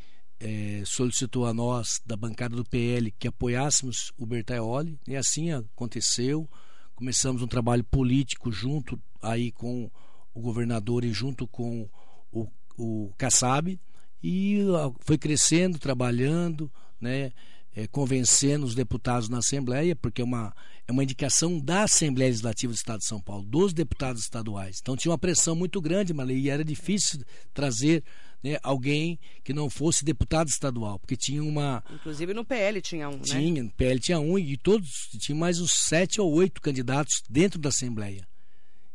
[0.40, 6.48] é, solicitou a nós, da bancada do PL, que apoiássemos o Bertaioli, e assim aconteceu.
[6.94, 9.90] Começamos um trabalho político junto aí com
[10.32, 11.88] o governador e junto com
[12.30, 12.46] o,
[12.76, 13.78] o Kassab,
[14.22, 14.58] e
[15.00, 17.32] foi crescendo, trabalhando, né?
[17.74, 20.54] É, convencendo os deputados na Assembleia, porque é uma,
[20.86, 24.78] é uma indicação da Assembleia Legislativa do Estado de São Paulo, dos deputados estaduais.
[24.80, 28.04] Então tinha uma pressão muito grande, mas e era difícil trazer
[28.42, 31.82] né, alguém que não fosse deputado estadual, porque tinha uma.
[31.90, 33.46] Inclusive no PL tinha um, tinha, né?
[33.46, 37.58] Tinha, no PL tinha um, e todos, tinha mais uns sete ou oito candidatos dentro
[37.58, 38.26] da Assembleia.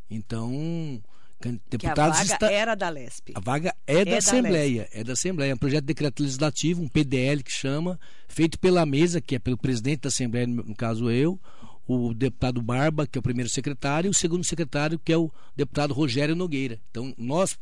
[0.09, 1.01] Então
[1.69, 2.51] deputados que a vaga está...
[2.51, 3.33] era da LESP.
[3.35, 4.97] A vaga é, é da, da Assembleia, Lesp.
[4.97, 8.85] é da Assembleia, é um projeto de decreto legislativo, um PDL que chama, feito pela
[8.85, 11.39] mesa, que é pelo presidente da Assembleia, no caso eu,
[11.87, 15.31] o deputado Barba, que é o primeiro secretário, e o segundo secretário, que é o
[15.55, 16.79] deputado Rogério Nogueira.
[16.91, 17.57] Então, nós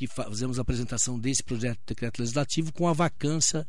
[0.00, 3.66] que fazemos a apresentação desse projeto de decreto legislativo com a vacância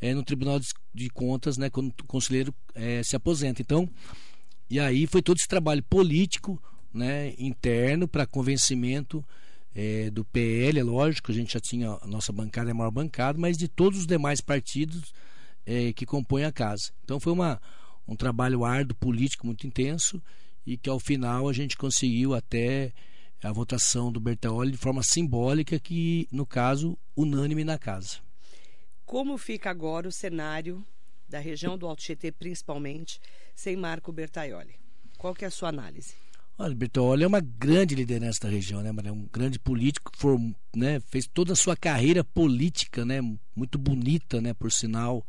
[0.00, 0.58] é, no Tribunal
[0.94, 3.60] de Contas, né, quando o conselheiro é, se aposenta.
[3.60, 3.88] Então,
[4.70, 6.62] e aí foi todo esse trabalho político,
[6.94, 9.24] né, interno para convencimento
[9.74, 12.92] é, do PL, é lógico, a gente já tinha a nossa bancada é a maior
[12.92, 15.12] bancada, mas de todos os demais partidos
[15.66, 16.92] é, que compõem a casa.
[17.02, 17.60] Então foi uma,
[18.06, 20.22] um trabalho árduo, político, muito intenso
[20.64, 22.92] e que ao final a gente conseguiu até
[23.42, 28.18] a votação do Bertaoli de forma simbólica, que no caso unânime na casa.
[29.04, 30.84] Como fica agora o cenário
[31.28, 33.20] da região do Alto Tietê, principalmente,
[33.54, 34.76] sem Marco Bertaioli?
[35.18, 36.14] Qual que é a sua análise?
[36.56, 40.12] Olha, Bertolli é uma grande liderança da região, né, É um grande político,
[40.74, 43.20] né, fez toda a sua carreira política, né,
[43.56, 45.26] muito bonita, né, por sinal,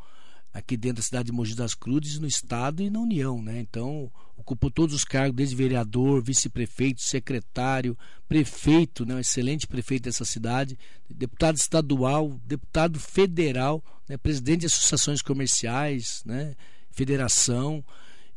[0.56, 3.60] aqui dentro da cidade de Mogi das Cruzes, no estado e na União, né?
[3.60, 9.16] Então, ocupou todos os cargos, desde vereador, vice-prefeito, secretário, prefeito, né?
[9.16, 14.16] Um excelente prefeito dessa cidade, deputado estadual, deputado federal, né?
[14.16, 16.56] presidente de associações comerciais, né?
[16.90, 17.84] Federação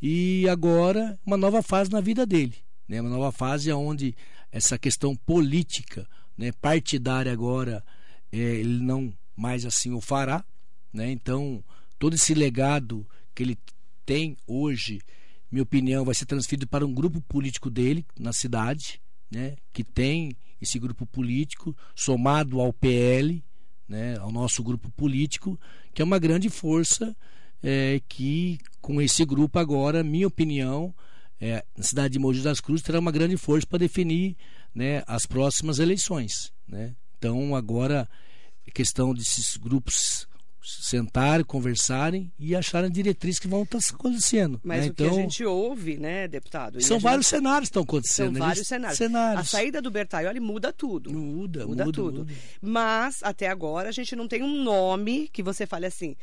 [0.02, 2.56] e agora uma nova fase na vida dele,
[2.88, 3.00] né?
[3.00, 4.16] Uma nova fase onde
[4.50, 6.52] essa questão política, né?
[6.52, 7.84] Partidária agora
[8.32, 10.44] é, ele não mais assim o fará,
[10.92, 11.10] né?
[11.10, 11.62] Então
[11.98, 13.58] todo esse legado que ele
[14.06, 15.00] tem hoje,
[15.50, 20.34] minha opinião, vai ser transferido para um grupo político dele na cidade, né, que tem
[20.60, 23.44] esse grupo político somado ao PL,
[23.86, 25.60] né, ao nosso grupo político,
[25.92, 27.14] que é uma grande força
[27.62, 30.94] é, que com esse grupo agora, minha opinião,
[31.40, 34.36] é, na cidade de Mogi das Cruzes terá uma grande força para definir
[34.74, 36.52] né, as próximas eleições.
[36.66, 36.94] Né?
[37.18, 38.08] Então agora
[38.70, 40.28] questão desses grupos
[40.62, 44.60] sentarem, conversarem e acharem diretrizes que vão estar acontecendo.
[44.62, 44.86] Mas né?
[44.86, 46.80] o então, que a gente ouve, né, deputado?
[46.82, 47.38] São vários gente...
[47.38, 48.36] cenários que estão acontecendo.
[48.36, 48.98] São vários cenários.
[48.98, 49.40] cenários.
[49.40, 51.10] A saída do Bertaioli muda tudo.
[51.10, 52.18] Muda, muda, muda tudo.
[52.20, 52.34] Muda.
[52.60, 56.14] Mas, até agora, a gente não tem um nome que você fale assim.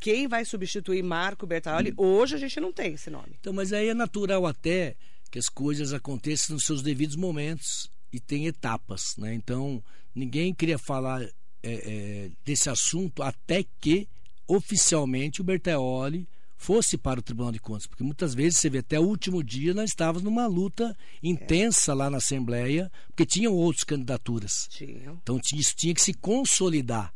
[0.00, 1.92] Quem vai substituir Marco Bertaioli?
[1.92, 1.94] Hum.
[2.04, 3.36] Hoje a gente não tem esse nome.
[3.40, 4.96] Então, mas aí é natural até
[5.30, 9.32] que as coisas aconteçam nos seus devidos momentos e tem etapas, né?
[9.32, 9.82] Então,
[10.14, 11.30] ninguém queria falar é,
[11.62, 14.06] é, desse assunto até que
[14.46, 18.98] oficialmente o Berteoli fosse para o Tribunal de Contas, porque muitas vezes você vê até
[19.00, 24.68] o último dia nós estávamos numa luta intensa lá na Assembleia, porque tinham outras candidaturas.
[24.70, 25.18] Tinha.
[25.22, 27.12] Então isso tinha que se consolidar.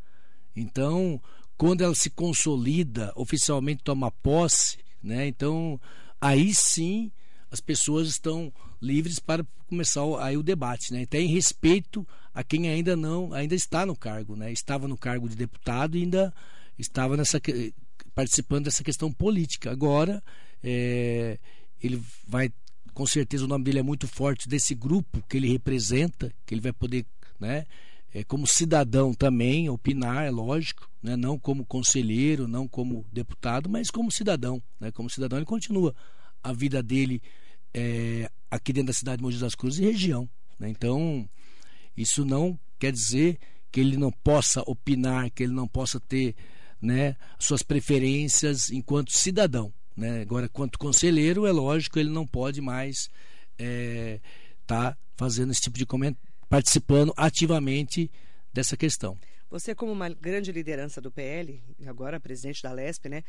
[0.56, 1.20] Então,
[1.56, 5.26] quando ela se consolida, oficialmente toma posse, né?
[5.26, 5.80] Então,
[6.20, 7.10] aí sim
[7.50, 11.02] as pessoas estão livres para começar aí o debate, né?
[11.02, 14.52] Até em respeito a quem ainda não, ainda está no cargo, né?
[14.52, 16.32] Estava no cargo de deputado e ainda
[16.78, 17.40] estava nessa
[18.14, 19.70] participando dessa questão política.
[19.70, 20.22] Agora
[20.62, 21.38] é,
[21.82, 22.50] ele vai,
[22.92, 26.60] com certeza o nome dele é muito forte desse grupo que ele representa, que ele
[26.60, 27.06] vai poder,
[27.40, 27.64] né?
[28.14, 31.16] É, como cidadão também opinar, é lógico, né?
[31.16, 34.62] não como conselheiro, não como deputado, mas como cidadão.
[34.80, 34.90] Né?
[34.90, 35.94] Como cidadão, ele continua
[36.42, 37.20] a vida dele
[37.74, 40.28] é, aqui dentro da cidade de Mogi das Cruzes e região.
[40.58, 40.68] Né?
[40.70, 41.28] Então,
[41.96, 43.38] isso não quer dizer
[43.70, 46.34] que ele não possa opinar, que ele não possa ter
[46.80, 49.72] né, suas preferências enquanto cidadão.
[49.96, 50.20] Né?
[50.22, 53.10] Agora, quanto conselheiro, é lógico, ele não pode mais
[53.58, 54.20] estar é,
[54.66, 55.86] tá fazendo esse tipo de
[56.48, 58.11] participando ativamente
[58.52, 59.18] dessa questão.
[59.48, 63.22] Você, como uma grande liderança do PL, agora presidente da LESP, né?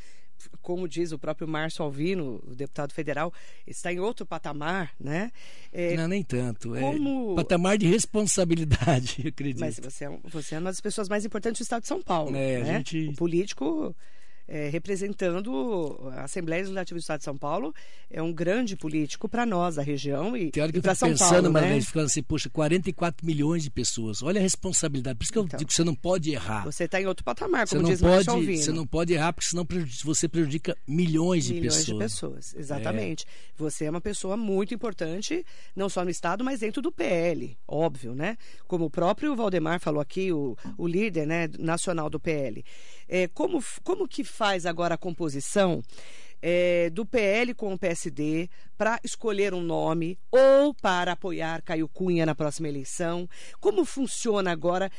[0.61, 3.31] Como diz o próprio Márcio Alvino, o deputado federal,
[3.67, 5.31] está em outro patamar, né?
[5.71, 6.75] É, Não, nem tanto.
[6.75, 7.33] É como...
[7.33, 9.59] É patamar de responsabilidade, eu acredito.
[9.59, 12.35] Mas você é, você é uma das pessoas mais importantes do estado de São Paulo.
[12.35, 12.71] É, né?
[12.71, 13.09] a gente...
[13.09, 13.95] O político
[14.47, 17.73] é, representando a Assembleia Legislativa do Estado de São Paulo,
[18.09, 21.53] é um grande político para nós, da região e, e para São pensando, Paulo.
[21.53, 21.81] Pensando, né?
[21.81, 24.23] ficando assim, poxa, 44 milhões de pessoas.
[24.23, 25.17] Olha a responsabilidade.
[25.17, 26.63] Por isso que então, eu digo que você não pode errar.
[26.63, 29.49] Você está em outro patamar, como você diz não pode, Você não pode errar, porque
[29.49, 29.67] senão
[30.03, 31.87] você prejudica milhões de milhões pessoas.
[31.87, 33.25] Milhões de pessoas, exatamente.
[33.25, 33.27] É.
[33.57, 38.15] Você é uma pessoa muito importante, não só no Estado, mas dentro do PL, óbvio,
[38.15, 38.37] né?
[38.67, 42.63] Como o próprio Valdemar falou aqui, o, o líder né, nacional do PL.
[43.07, 45.81] É, como, como que faz agora a composição
[46.41, 52.25] é, do PL com o PSD para escolher um nome ou para apoiar Caio Cunha
[52.25, 53.27] na próxima eleição?
[53.59, 54.91] Como funciona agora?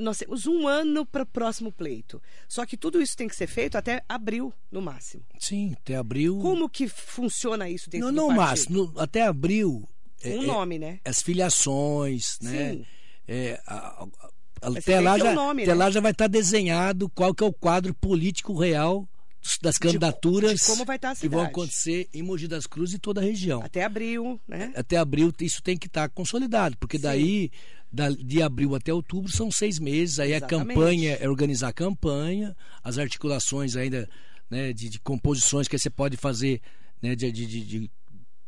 [0.00, 2.20] Nós temos um ano para o próximo pleito.
[2.48, 5.24] Só que tudo isso tem que ser feito até abril, no máximo.
[5.38, 6.38] Sim, até abril.
[6.40, 9.88] Como que funciona isso dentro no, do no máximo, até abril.
[10.24, 11.00] Um é, nome, né?
[11.04, 12.72] As filiações, né?
[12.72, 12.86] Sim.
[13.28, 14.06] É, a,
[14.64, 15.78] até lá, já, nome, até né?
[15.78, 19.08] lá já vai estar tá desenhado qual que é o quadro político real
[19.60, 23.24] das candidaturas de, de tá que vão acontecer em Mogi das Cruzes e toda a
[23.24, 23.62] região.
[23.62, 24.72] Até abril, né?
[24.74, 27.02] Até abril isso tem que estar tá consolidado, porque Sim.
[27.02, 27.50] daí
[27.92, 30.18] da, de abril até outubro são seis meses.
[30.18, 30.70] Aí Exatamente.
[30.70, 34.08] a campanha é organizar a campanha, as articulações ainda
[34.50, 36.60] né, de, de composições que você pode fazer
[37.00, 37.90] né, de, de, de,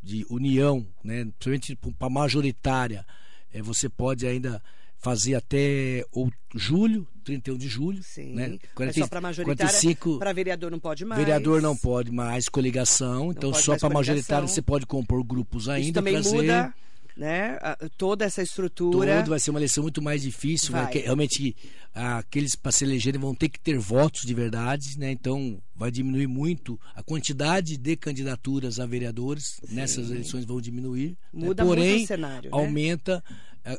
[0.03, 3.07] de união, né, principalmente para majoritária.
[3.53, 4.63] É, você pode ainda
[5.07, 8.03] fazer até ou, julho, 31 de julho.
[8.03, 8.35] Sim.
[8.35, 8.59] Né?
[8.75, 9.97] 40, só para majoritária.
[10.19, 11.21] Para vereador não pode mais.
[11.21, 13.27] Vereador não pode mais, coligação.
[13.27, 15.85] Não então só para majoritário você pode compor grupos ainda.
[15.85, 16.37] Isso também trazer...
[16.37, 16.75] muda
[17.17, 17.57] né?
[17.97, 19.19] toda essa estrutura.
[19.19, 20.73] Todo vai ser uma eleição muito mais difícil.
[20.73, 20.85] Vai.
[20.85, 21.57] Vai, realmente,
[21.95, 25.13] aqueles para se elegerem vão ter que ter votos de verdade, né?
[25.13, 29.77] Então, vai diminuir muito a quantidade de candidaturas a vereadores Sim.
[29.77, 31.17] nessas eleições vão diminuir.
[31.33, 31.47] Né?
[31.47, 31.69] Muda né?
[31.69, 32.51] Porém, muito o cenário.
[32.53, 33.25] Aumenta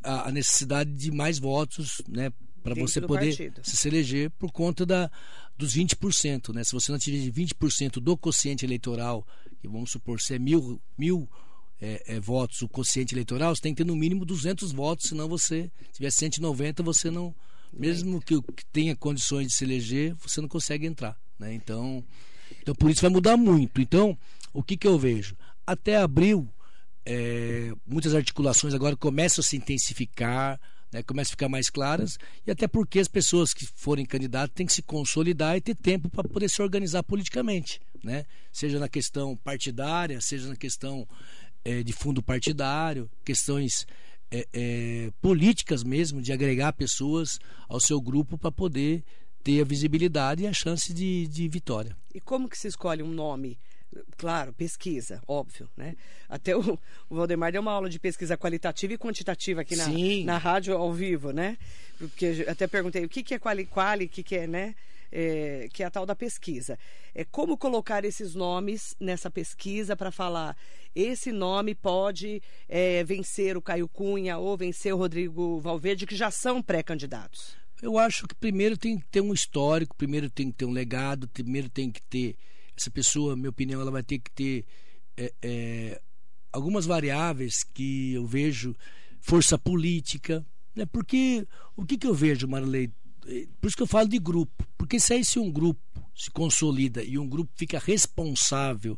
[0.03, 2.31] a, a necessidade de mais votos, né?
[2.63, 3.61] para você poder partido.
[3.63, 5.09] se eleger por conta da,
[5.57, 6.53] dos 20%.
[6.53, 6.63] Né?
[6.63, 9.25] Se você não atingir 20% do quociente eleitoral,
[9.61, 11.29] que vamos supor, se é mil, mil
[11.81, 15.29] é, é, votos o quociente eleitoral, você tem que ter no mínimo 200 votos, senão
[15.29, 17.33] você, se tiver 190, você não,
[17.71, 21.17] mesmo que, que tenha condições de se eleger, você não consegue entrar.
[21.39, 21.53] Né?
[21.53, 22.03] Então,
[22.61, 23.79] então, por isso vai mudar muito.
[23.79, 24.17] Então,
[24.53, 25.35] o que, que eu vejo?
[25.65, 26.47] Até abril,
[27.09, 30.59] é, muitas articulações agora começam a se intensificar,
[30.91, 34.65] né, começam a ficar mais claras, e até porque as pessoas que forem candidatas têm
[34.65, 38.25] que se consolidar e ter tempo para poder se organizar politicamente, né?
[38.51, 41.07] seja na questão partidária, seja na questão
[41.63, 43.87] é, de fundo partidário, questões
[44.29, 47.39] é, é, políticas mesmo, de agregar pessoas
[47.69, 49.01] ao seu grupo para poder
[49.45, 51.95] ter a visibilidade e a chance de, de vitória.
[52.13, 53.57] E como que se escolhe um nome?
[54.17, 55.95] Claro, pesquisa, óbvio, né?
[56.27, 56.77] Até o,
[57.09, 59.87] o Valdemar deu uma aula de pesquisa qualitativa e quantitativa aqui na,
[60.25, 61.57] na rádio ao vivo, né?
[61.97, 64.75] Porque até perguntei o que, que é quali, quali, o que, que é, né?
[65.09, 66.77] É, que é a tal da pesquisa.
[67.15, 70.57] É como colocar esses nomes nessa pesquisa para falar
[70.93, 76.31] esse nome pode é, vencer o Caio Cunha ou vencer o Rodrigo Valverde, que já
[76.31, 77.55] são pré-candidatos.
[77.81, 81.27] Eu acho que primeiro tem que ter um histórico, primeiro tem que ter um legado,
[81.27, 82.35] primeiro tem que ter
[82.77, 84.65] essa pessoa, minha opinião, ela vai ter que ter
[85.17, 86.01] é, é,
[86.51, 88.75] algumas variáveis que eu vejo,
[89.19, 90.85] força política, né?
[90.85, 92.91] Porque o que, que eu vejo, Marley?
[93.59, 95.81] Por isso que eu falo de grupo, porque se aí se um grupo
[96.15, 98.97] se consolida e um grupo fica responsável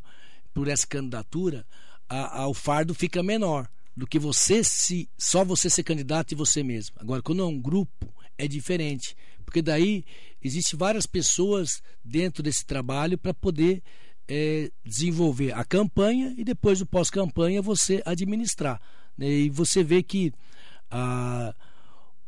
[0.54, 1.66] por essa candidatura,
[2.08, 6.36] a, a, o fardo fica menor do que você se só você ser candidato e
[6.36, 6.96] você mesmo.
[7.00, 9.16] Agora, quando é um grupo, é diferente,
[9.46, 10.06] porque daí
[10.44, 13.84] existe várias pessoas dentro desse trabalho para poder
[14.28, 18.80] é, desenvolver a campanha e depois do pós-campanha você administrar.
[19.18, 19.28] Né?
[19.28, 20.32] E você vê que
[20.90, 21.54] a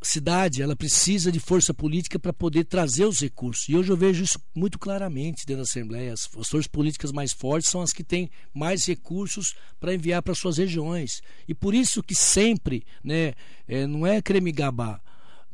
[0.03, 3.69] cidade ela precisa de força política para poder trazer os recursos.
[3.69, 6.13] E hoje eu vejo isso muito claramente dentro da Assembleia.
[6.13, 10.33] As, as forças políticas mais fortes são as que têm mais recursos para enviar para
[10.33, 11.21] suas regiões.
[11.47, 13.33] E por isso que sempre, né,
[13.67, 14.99] é, não é querer me gabar,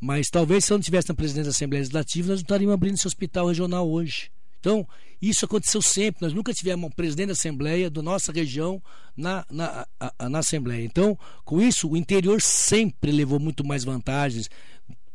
[0.00, 2.94] mas talvez se eu não tivesse na presidência da Assembleia Legislativa, nós não estaríamos abrindo
[2.94, 4.30] esse hospital regional hoje.
[4.60, 4.86] Então,
[5.20, 6.22] isso aconteceu sempre.
[6.22, 8.82] Nós nunca tivemos um presidente da Assembleia da nossa região
[9.16, 10.84] na, na, a, na Assembleia.
[10.84, 14.48] Então, com isso, o interior sempre levou muito mais vantagens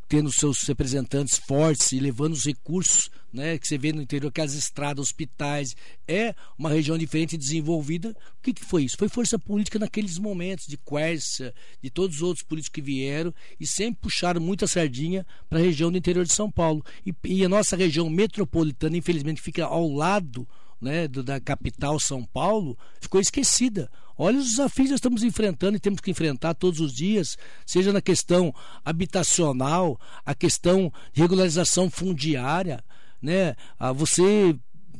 [0.07, 4.41] tendo seus representantes fortes e levando os recursos né, que você vê no interior, que
[4.41, 5.75] as estradas, hospitais,
[6.07, 8.09] é uma região diferente desenvolvida.
[8.09, 8.95] O que, que foi isso?
[8.95, 13.65] Foi força política naqueles momentos de Quércia, de todos os outros políticos que vieram e
[13.65, 16.85] sempre puxaram muita sardinha para a região do interior de São Paulo.
[17.05, 20.47] E, e a nossa região metropolitana, infelizmente, fica ao lado
[20.79, 23.89] né, da capital São Paulo, ficou esquecida.
[24.17, 28.01] Olha os desafios que estamos enfrentando e temos que enfrentar todos os dias, seja na
[28.01, 32.83] questão habitacional, a questão de regularização fundiária,
[33.21, 33.55] né?
[33.79, 34.55] Ah, você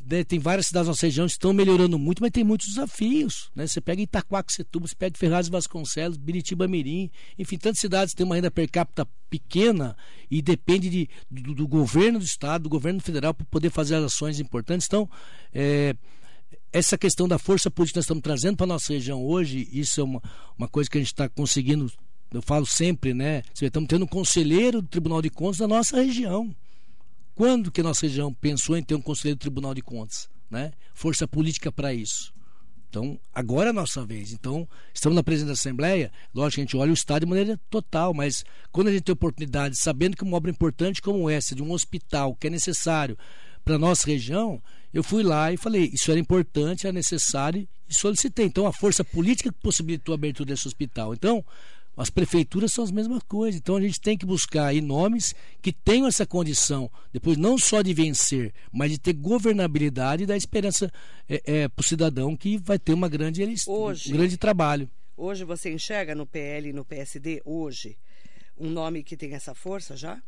[0.06, 3.50] né, tem várias cidades da nossa região que estão melhorando muito, mas tem muitos desafios.
[3.56, 3.68] Né?
[3.68, 8.36] Você pega Itaquaquecetuba, você pega Ferraz e Vasconcelos, Biritiba Mirim, enfim, tantas cidades têm uma
[8.36, 9.96] renda per capita pequena
[10.30, 14.04] e depende de, do, do governo do estado, do governo federal para poder fazer as
[14.04, 14.88] ações importantes.
[14.88, 15.10] Então,
[15.54, 15.96] é,
[16.74, 20.02] essa questão da força política que nós estamos trazendo para a nossa região hoje, isso
[20.02, 20.22] é uma,
[20.58, 21.90] uma coisa que a gente está conseguindo,
[22.32, 23.44] eu falo sempre, né?
[23.62, 26.54] Estamos tendo um conselheiro do Tribunal de Contas da nossa região.
[27.36, 30.28] Quando que a nossa região pensou em ter um conselheiro do Tribunal de Contas?
[30.50, 30.72] Né?
[30.94, 32.34] Força política para isso.
[32.90, 34.32] Então, agora é a nossa vez.
[34.32, 37.60] Então, estamos na presidência da Assembleia, lógico que a gente olha o Estado de maneira
[37.70, 41.64] total, mas quando a gente tem oportunidade, sabendo que uma obra importante como essa, de
[41.64, 43.18] um hospital que é necessário
[43.66, 44.62] para a nossa região,
[44.94, 48.46] eu fui lá e falei, isso era importante, era necessário e solicitei.
[48.46, 51.14] Então, a força política que possibilitou a abertura desse hospital.
[51.14, 51.44] Então,
[51.98, 53.60] as prefeituras são as mesmas coisas.
[53.60, 57.82] Então, a gente tem que buscar aí nomes que tenham essa condição, depois não só
[57.82, 60.92] de vencer, mas de ter governabilidade e dar esperança
[61.28, 64.90] é, é, para o cidadão que vai ter uma grande, hoje, um grande trabalho.
[65.18, 67.98] Hoje você enxerga no PL e no PSD, hoje,
[68.58, 70.22] um nome que tem essa força já?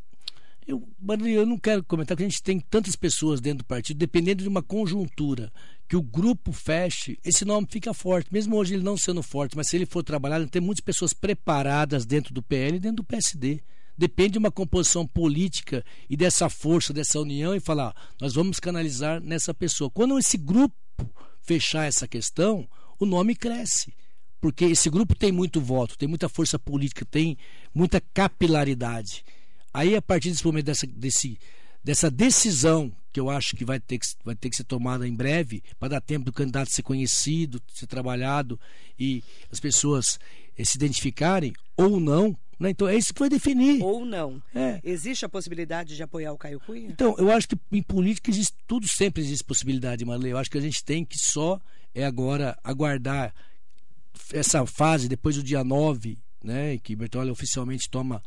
[0.66, 0.88] Eu,
[1.24, 4.48] eu não quero comentar que a gente tem tantas pessoas dentro do partido, dependendo de
[4.48, 5.52] uma conjuntura,
[5.88, 8.32] que o grupo feche, esse nome fica forte.
[8.32, 12.04] Mesmo hoje ele não sendo forte, mas se ele for trabalhado, tem muitas pessoas preparadas
[12.04, 13.60] dentro do PL e dentro do PSD.
[13.96, 19.20] Depende de uma composição política e dessa força, dessa união, e falar, nós vamos canalizar
[19.20, 19.88] nessa pessoa.
[19.88, 20.74] Quando esse grupo
[21.40, 23.94] fechar essa questão, o nome cresce
[24.40, 27.36] porque esse grupo tem muito voto, tem muita força política, tem
[27.74, 29.24] muita capilaridade.
[29.76, 31.38] Aí, a partir desse momento, dessa, desse,
[31.84, 35.14] dessa decisão que eu acho que vai ter que, vai ter que ser tomada em
[35.14, 38.58] breve, para dar tempo do candidato ser conhecido, ser trabalhado
[38.98, 39.22] e
[39.52, 40.18] as pessoas
[40.56, 42.70] eh, se identificarem ou não, Né?
[42.70, 43.82] Então é isso que vai definir.
[43.82, 44.42] Ou não.
[44.54, 44.80] É.
[44.82, 46.88] Existe a possibilidade de apoiar o Caio Cunha?
[46.88, 50.32] Então, eu acho que em política existe, tudo sempre existe possibilidade, Marley.
[50.32, 51.60] Eu acho que a gente tem que só
[51.94, 53.34] é agora aguardar
[54.32, 58.22] essa fase, depois do dia 9, né, que Bertolli oficialmente toma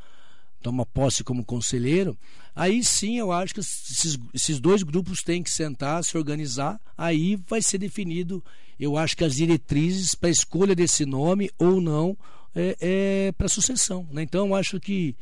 [0.62, 2.18] toma posse como conselheiro,
[2.56, 7.36] aí sim eu acho que esses, esses dois grupos têm que sentar, se organizar, aí
[7.48, 8.44] vai ser definido,
[8.80, 12.18] eu acho que as diretrizes para a escolha desse nome ou não
[12.56, 14.08] é, é para sucessão.
[14.12, 14.24] Né?
[14.24, 15.16] Então eu acho que.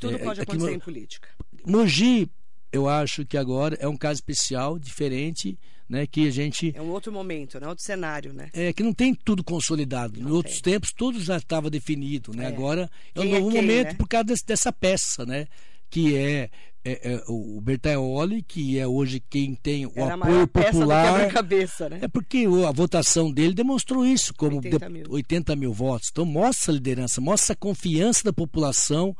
[0.00, 1.28] Tudo é, pode acontecer em política.
[1.64, 2.28] Mogi,
[2.72, 5.58] eu acho que agora é um caso especial, diferente,
[5.88, 8.50] né, que a gente é um outro momento, né, outro cenário, né?
[8.52, 10.18] É que não tem tudo consolidado.
[10.18, 12.44] Em outros tempos tudo já estava definido, né?
[12.44, 12.46] É.
[12.48, 13.94] Agora é um quem novo é quem, momento né?
[13.94, 15.46] por causa desse, dessa peça, né?
[15.88, 16.50] Que é,
[16.84, 21.12] é, é o Bertaioli, que é hoje quem tem o Era a apoio popular.
[21.12, 22.00] quebra-cabeça, né?
[22.02, 25.06] É porque a votação dele demonstrou isso, como 80 de- mil.
[25.08, 26.08] 80 mil votos.
[26.10, 29.16] Então mostra a liderança, mostra a confiança da população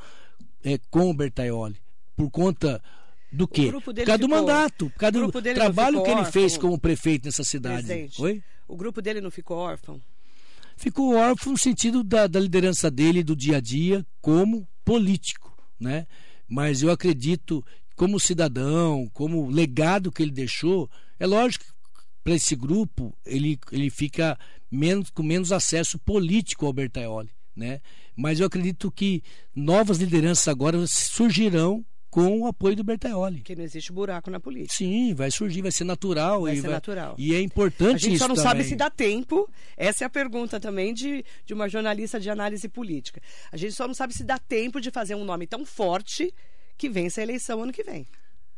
[0.65, 1.77] é, com o Bertaioli.
[2.17, 2.83] Por conta
[3.37, 3.71] do quê?
[3.71, 6.61] Por causa do ficou- mandato, por causa do trabalho que ele fez órfão?
[6.71, 7.87] como prefeito nessa cidade.
[7.87, 8.21] Presidente.
[8.23, 8.43] Oi?
[8.67, 10.01] O grupo dele não ficou órfão?
[10.79, 16.07] ficou órfão no sentido da, da liderança dele do dia a dia como político, né?
[16.47, 17.65] Mas eu acredito,
[17.95, 21.73] como cidadão, como legado que ele deixou, é lógico que
[22.23, 24.39] para esse grupo ele, ele fica
[24.71, 27.81] menos, com menos acesso político ao Bertaioli, né?
[28.15, 29.23] Mas eu acredito que
[29.55, 31.85] novas lideranças agora surgirão
[32.17, 33.37] com o apoio do Bertaioli.
[33.41, 34.73] Porque não existe buraco na política.
[34.75, 36.41] Sim, vai surgir, vai ser natural.
[36.45, 37.15] Vai e, ser natural.
[37.19, 38.69] e é importante A gente isso só não sabe também.
[38.69, 39.47] se dá tempo.
[39.77, 43.21] Essa é a pergunta também de, de uma jornalista de análise política.
[43.53, 46.33] A gente só não sabe se dá tempo de fazer um nome tão forte
[46.79, 48.07] que vença a eleição ano que vem.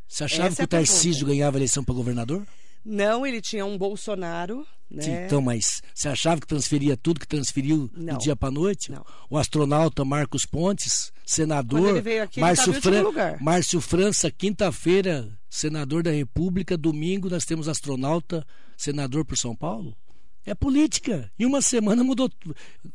[0.06, 0.92] Você achava Essa que é o a pergunta.
[0.92, 2.46] Tarcísio ganhava a eleição para governador?
[2.90, 5.02] Não, ele tinha um Bolsonaro, né?
[5.02, 8.14] Sim, então, mas você achava que transferia tudo que transferiu Não.
[8.14, 8.90] do dia para noite?
[8.90, 9.04] Não.
[9.28, 11.80] O astronauta Marcos Pontes, senador.
[11.80, 12.72] Quando ele veio aqui, Márcio,
[13.02, 13.38] lugar.
[13.42, 16.78] Márcio França, quinta-feira, senador da República.
[16.78, 19.94] Domingo nós temos astronauta, senador por São Paulo.
[20.46, 21.30] É política.
[21.38, 22.30] Em uma semana mudou.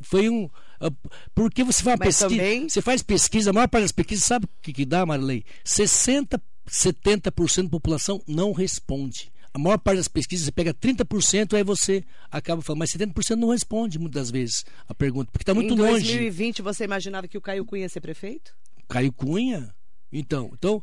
[0.01, 0.49] Foi um.
[0.81, 0.89] ah,
[1.35, 2.29] Porque você faz pesquisa.
[2.29, 5.45] também- Você faz pesquisa, a maior parte das pesquisas, sabe o que, que dá, Marilei?
[5.63, 9.31] 60, 70% da população não responde.
[9.53, 13.49] A maior parte das pesquisas, você pega 30%, aí você acaba falando, mas 70% não
[13.49, 16.05] responde muitas vezes a pergunta, porque está muito em longe.
[16.05, 18.53] 2020, você imaginava que o Caio Cunha ia ser prefeito?
[18.89, 19.73] Caio Cunha.
[20.15, 20.81] Então, então,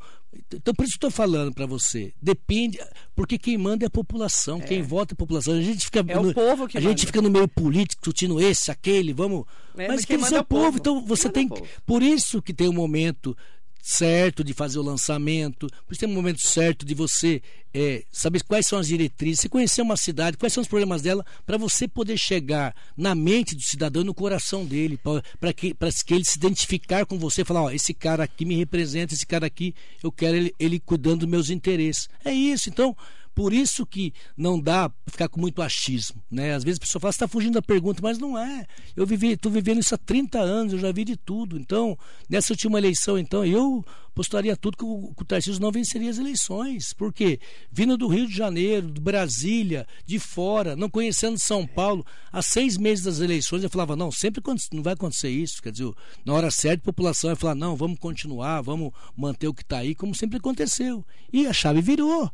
[0.53, 2.13] então por isso que eu estou falando para você.
[2.21, 2.79] Depende,
[3.15, 5.55] porque quem manda é a população, quem vota é a população.
[5.55, 7.07] A gente fica É o no, povo que a gente manda.
[7.07, 9.45] fica no meio político discutindo esse, aquele, vamos.
[9.77, 10.79] É, mas mas quem quem manda é é o o povo, povo.
[10.79, 11.83] então você Quem tem é que, o povo.
[11.87, 13.37] por isso que tem um momento
[13.83, 18.43] certo de fazer o lançamento, por isso tem um momento certo de você é, saber
[18.43, 21.87] quais são as diretrizes, você conhecer uma cidade, quais são os problemas dela, para você
[21.87, 24.99] poder chegar na mente do cidadão, no coração dele,
[25.39, 25.75] para que,
[26.05, 29.47] que ele se identificar com você, falar, ó, esse cara aqui me representa, esse cara
[29.47, 32.09] aqui, eu quero ele, ele cuidando dos meus interesses.
[32.25, 32.97] É isso, então,
[33.41, 36.53] por isso que não dá ficar com muito achismo, né?
[36.53, 38.67] Às vezes a pessoa fala, está fugindo da pergunta, mas não é.
[38.95, 41.57] Eu vivi, estou vivendo isso há 30 anos, eu já vi de tudo.
[41.57, 43.83] Então, nessa última eleição, então, eu
[44.15, 46.93] postaria tudo que o, que o Tarcísio não venceria as eleições.
[46.93, 47.41] Por quê?
[47.73, 52.77] Vindo do Rio de Janeiro, de Brasília, de fora, não conhecendo São Paulo, há seis
[52.77, 55.63] meses das eleições, eu falava, não, sempre não vai acontecer isso.
[55.63, 55.91] Quer dizer,
[56.27, 59.79] na hora certa, a população vai falar, não, vamos continuar, vamos manter o que está
[59.79, 61.03] aí, como sempre aconteceu.
[61.33, 62.31] E a chave virou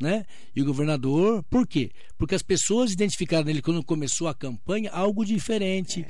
[0.00, 0.24] né?
[0.54, 1.90] E o governador, por quê?
[2.18, 6.04] Porque as pessoas identificaram nele quando começou a campanha algo diferente.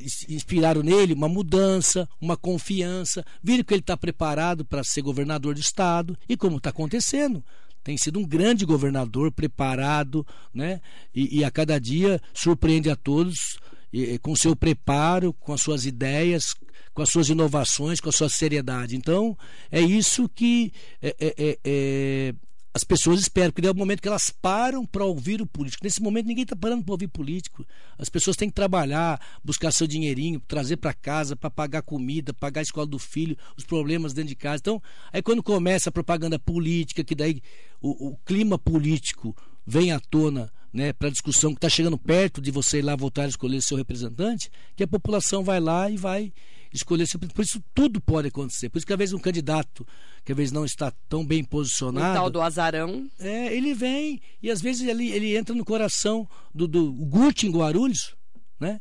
[0.00, 5.54] Ins- Inspiraram nele uma mudança, uma confiança, viram que ele está preparado para ser governador
[5.54, 7.44] do estado e como está acontecendo.
[7.82, 10.80] Tem sido um grande governador, preparado, né?
[11.14, 13.58] E, e a cada dia surpreende a todos
[13.92, 16.54] e- e com seu preparo, com as suas ideias,
[16.92, 18.94] com as suas inovações, com a sua seriedade.
[18.96, 19.36] Então,
[19.70, 22.34] é isso que é, é, é, é,
[22.72, 25.84] as pessoas esperam, porque é o momento que elas param para ouvir o político.
[25.84, 27.66] Nesse momento, ninguém está parando para ouvir político.
[27.96, 32.60] As pessoas têm que trabalhar, buscar seu dinheirinho, trazer para casa, para pagar comida, pagar
[32.60, 34.60] a escola do filho, os problemas dentro de casa.
[34.60, 37.42] Então, aí quando começa a propaganda política, que daí
[37.80, 39.34] o, o clima político
[39.66, 43.26] vem à tona né, para discussão que está chegando perto de você ir lá votar
[43.26, 46.32] e escolher seu representante, que a população vai lá e vai
[46.72, 48.68] escolher seu Por isso tudo pode acontecer.
[48.68, 49.86] Por isso que às vezes um candidato
[50.24, 52.14] que às vezes não está tão bem O posicionado.
[52.14, 53.08] tal do azarão.
[53.18, 57.46] É, ele vem e às vezes ele, ele entra no coração do, do o Guti
[57.46, 58.14] em Guarulhos,
[58.60, 58.80] né?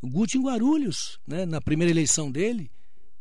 [0.00, 1.44] O Guti em Guarulhos, né?
[1.46, 2.70] Na primeira eleição dele,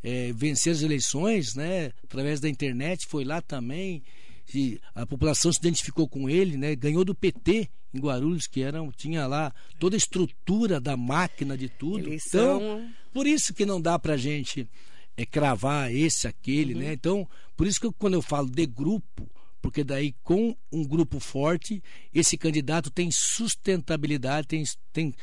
[0.03, 1.91] é, vencer as eleições, né?
[2.03, 4.03] Através da internet, foi lá também,
[4.45, 6.75] se a população se identificou com ele, né?
[6.75, 11.69] Ganhou do PT em Guarulhos, que era, tinha lá toda a estrutura da máquina de
[11.69, 12.07] tudo.
[12.07, 12.57] Eleição...
[12.57, 14.67] Então, por isso que não dá pra gente
[15.15, 16.81] é, cravar esse, aquele, uhum.
[16.81, 16.93] né?
[16.93, 19.29] Então, por isso que eu, quando eu falo de grupo,
[19.61, 21.81] porque daí com um grupo forte,
[22.13, 25.13] esse candidato tem sustentabilidade, tem, tem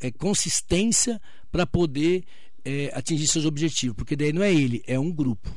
[0.00, 1.20] é, consistência
[1.52, 2.24] para poder
[2.64, 5.54] é, atingir seus objetivos, porque daí não é ele, é um grupo.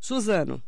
[0.00, 0.62] Suzano.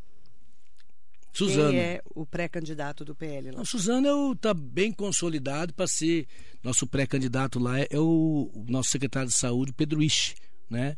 [1.32, 1.70] Suzano.
[1.70, 3.58] Quem é o pré-candidato do PL lá?
[3.58, 6.26] Não, Suzano está bem consolidado para ser.
[6.62, 10.34] Nosso pré-candidato lá é, é o, o, nosso secretário de saúde, Pedro Isch,
[10.68, 10.96] né?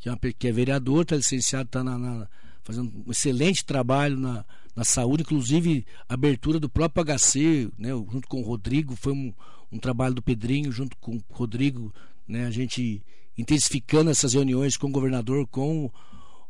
[0.00, 2.28] Que é, uma, que é vereador, está licenciado, está na, na,
[2.62, 4.44] fazendo um excelente trabalho na,
[4.76, 7.90] na saúde, inclusive a abertura do próprio HC, né?
[7.90, 9.32] Junto com o Rodrigo, foi um,
[9.72, 11.94] um trabalho do Pedrinho, junto com o Rodrigo,
[12.26, 12.46] né?
[12.46, 13.02] A gente
[13.36, 15.90] intensificando essas reuniões com o governador, com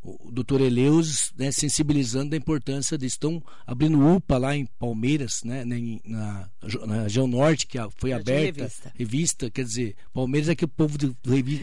[0.03, 3.17] o doutor Eleus, né, sensibilizando da importância disso.
[3.17, 5.65] Estão abrindo UPA lá em Palmeiras, né,
[6.05, 6.49] na,
[6.87, 8.93] na região norte, que foi aberta, revista.
[8.97, 9.51] revista.
[9.51, 11.17] quer dizer, Palmeiras é que o povo do,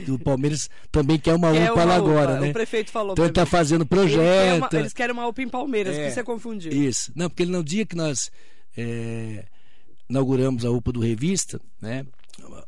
[0.06, 2.10] do Palmeiras também quer uma UPA uma lá UPA.
[2.10, 2.50] agora, né?
[2.50, 4.58] O prefeito falou Então ele está fazendo projeto.
[4.58, 6.72] Uma, eles querem uma UPA em Palmeiras, é, que você confundiu.
[6.72, 7.12] Isso.
[7.16, 8.30] Não, porque no dia que nós
[8.78, 9.46] é,
[10.10, 12.06] inauguramos a UPA do Revista, né?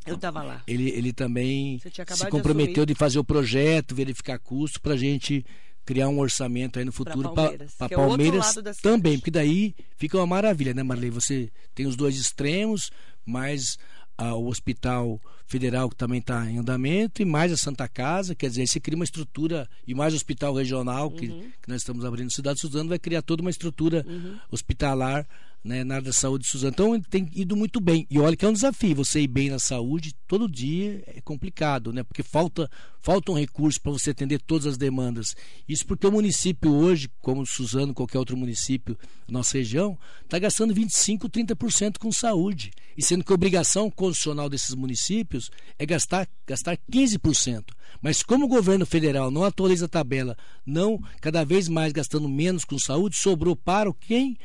[0.06, 0.64] Eu estava lá.
[0.68, 5.46] Ele, ele também se comprometeu de, de, fazer o projeto, verificar custo para a gente
[5.86, 9.74] criar um orçamento aí no futuro para Palmeiras, pra, pra Palmeiras é também, porque daí
[9.96, 11.10] fica uma maravilha, né, Marley?
[11.10, 12.92] Você tem os dois extremos,
[13.26, 13.78] mas
[14.18, 18.50] ah, o Hospital Federal que também está em andamento e mais a Santa Casa, quer
[18.50, 21.52] dizer, você cria uma estrutura e mais o Hospital Regional que, uhum.
[21.62, 24.38] que nós estamos abrindo Cidade de Suzano vai criar toda uma estrutura uhum.
[24.52, 25.26] hospitalar
[25.64, 26.72] né, na área da saúde de Suzano.
[26.74, 28.08] Então tem ido muito bem.
[28.10, 31.92] E olha que é um desafio, você ir bem na saúde todo dia é complicado,
[31.92, 32.04] né?
[32.04, 32.70] Porque falta
[33.02, 35.34] faltam recursos para você atender todas as demandas.
[35.68, 40.74] Isso porque o município hoje, como Suzano, qualquer outro município da nossa região, está gastando
[40.74, 42.72] 25, 30% com saúde.
[42.98, 45.50] E sendo que a obrigação constitucional desses municípios
[45.80, 47.64] é gastar, gastar 15%.
[48.02, 50.36] Mas como o governo federal não atualiza a tabela,
[50.66, 54.38] não cada vez mais gastando menos com saúde, sobrou para quem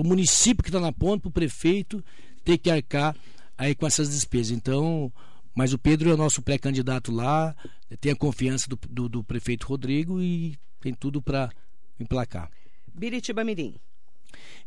[0.00, 2.02] para o município que está na ponta, para o prefeito
[2.42, 3.14] ter que arcar
[3.56, 4.50] aí com essas despesas.
[4.56, 5.12] Então,
[5.54, 7.54] mas o Pedro é o nosso pré-candidato lá,
[8.00, 11.50] tem a confiança do, do, do prefeito Rodrigo e tem tudo para
[11.98, 12.50] emplacar.
[12.94, 13.74] Biritiba Mirim.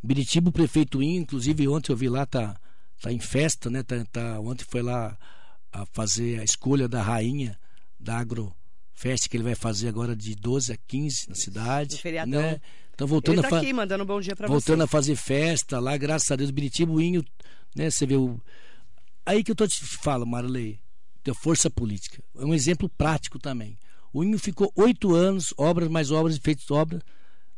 [0.02, 2.56] Biritiba, o prefeito In, inclusive ontem eu vi lá, tá,
[3.00, 3.82] tá em festa, né?
[3.82, 5.18] Tá, tá, ontem foi lá
[5.72, 7.58] a fazer a escolha da rainha
[7.98, 11.96] da Agrofest que ele vai fazer agora de 12 a 15 na cidade.
[11.96, 12.40] No feriadão.
[12.40, 12.60] Né?
[12.94, 15.96] Então voltando tá a aqui mandando um bom dia para Voltando a fazer festa lá,
[15.96, 17.24] graças a Deus, Biritiba, o Inho,
[17.74, 18.40] né, você vê o
[19.26, 20.78] Aí que eu tô te falo, Marley,
[21.24, 22.22] da força política.
[22.38, 23.78] É um exemplo prático também.
[24.12, 27.00] O Inho ficou oito anos, obras mais obras, feitas obras,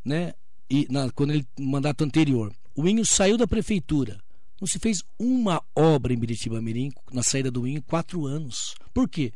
[0.03, 0.33] né?
[0.69, 2.53] E na, quando ele mandato anterior.
[2.73, 4.17] O Inho saiu da prefeitura.
[4.61, 8.73] Não se fez uma obra em Biritiba Mirim, na saída do Inho, quatro anos.
[8.93, 9.33] Por quê?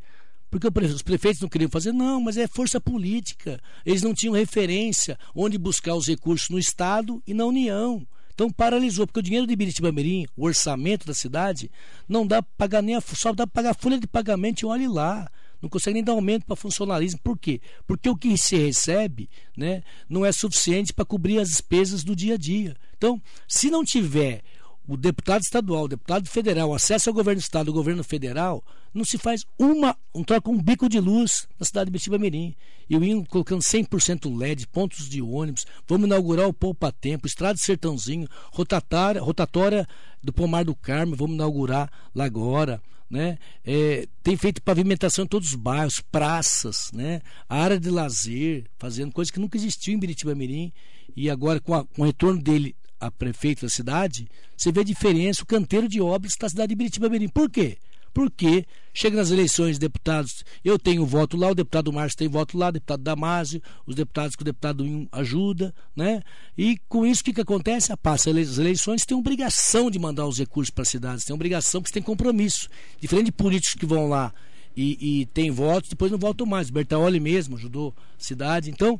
[0.52, 3.58] Porque os prefeitos não queriam fazer, não, mas é força política.
[3.86, 8.06] Eles não tinham referência onde buscar os recursos no Estado e na União.
[8.34, 9.89] Então paralisou, porque o dinheiro de Biritiba
[10.36, 11.72] o orçamento da cidade,
[12.08, 14.66] não dá para pagar nem a, só dá para pagar a folha de pagamento e
[14.66, 15.32] olhe lá.
[15.62, 17.20] Não consegue nem dar aumento para funcionalismo.
[17.24, 17.62] Por quê?
[17.88, 22.34] Porque o que se recebe né, não é suficiente para cobrir as despesas do dia
[22.34, 22.76] a dia.
[22.97, 24.43] Então, se não tiver
[24.92, 28.62] o deputado estadual, o deputado federal, acesso ao governo do estado, ao governo federal,
[28.94, 32.54] não se faz uma, um troca um bico de luz na cidade de Betiba Mirim.
[32.89, 37.54] E o INCO colocando 100% LED, pontos de ônibus, vamos inaugurar o Poupa Tempo, Estrada
[37.54, 39.88] de Sertãozinho, rotatória, rotatória
[40.22, 42.82] do Pomar do Carmo, vamos inaugurar lá agora.
[43.10, 43.38] Né?
[43.64, 47.22] É, tem feito pavimentação em todos os bairros, praças, né?
[47.48, 50.74] área de lazer, fazendo coisas que nunca existiu em Biritiba Mirim.
[51.16, 54.86] E agora, com, a, com o retorno dele a prefeito da cidade, você vê a
[54.86, 57.28] diferença, o canteiro de obras da cidade de Biritiba Mirim.
[57.28, 57.78] Por quê?
[58.14, 62.68] Porque chega nas eleições, deputados, eu tenho voto lá, o deputado Márcio tem voto lá,
[62.68, 66.22] o deputado Damásio, os deputados que o deputado ajuda, né?
[66.58, 67.95] E com isso o que, que acontece?
[67.97, 71.93] Passa as eleições, tem obrigação de mandar os recursos para as cidades, tem obrigação, porque
[71.93, 72.70] tem compromisso.
[72.99, 74.34] Diferente de políticos que vão lá
[74.76, 76.70] e, e tem votos, depois não voltam mais.
[76.70, 78.70] Bertaoli mesmo ajudou a cidade.
[78.70, 78.99] Então,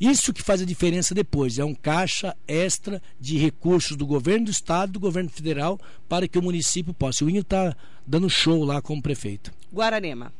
[0.00, 4.50] isso que faz a diferença depois, é um caixa extra de recursos do governo do
[4.50, 7.24] estado, do governo federal, para que o município possa.
[7.24, 7.74] O Inho está
[8.06, 9.50] dando show lá como prefeito.
[9.72, 10.32] Guararema.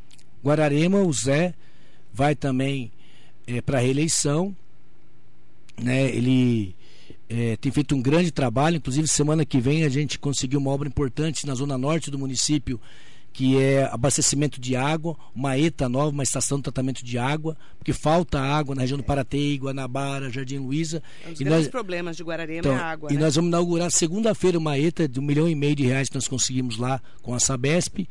[0.45, 1.55] Guararema, o Zé
[2.13, 2.93] vai também
[3.47, 4.55] é, para a reeleição.
[5.81, 6.15] Né?
[6.15, 6.77] Ele
[7.29, 10.87] é, tem feito um grande trabalho, inclusive semana que vem a gente conseguiu uma obra
[10.87, 12.81] importante na zona norte do município
[13.37, 17.93] que é abastecimento de água, uma ETA nova, uma estação de tratamento de água, porque
[17.93, 21.03] falta água na região do Paraty, Guanabara, Jardim Luiza.
[21.27, 23.13] Um dos e grandes nós, problemas de Guararema então, é a água.
[23.13, 23.21] E né?
[23.21, 26.27] nós vamos inaugurar segunda-feira uma ETA de um milhão e meio de reais que nós
[26.27, 28.09] conseguimos lá com a Sabesp,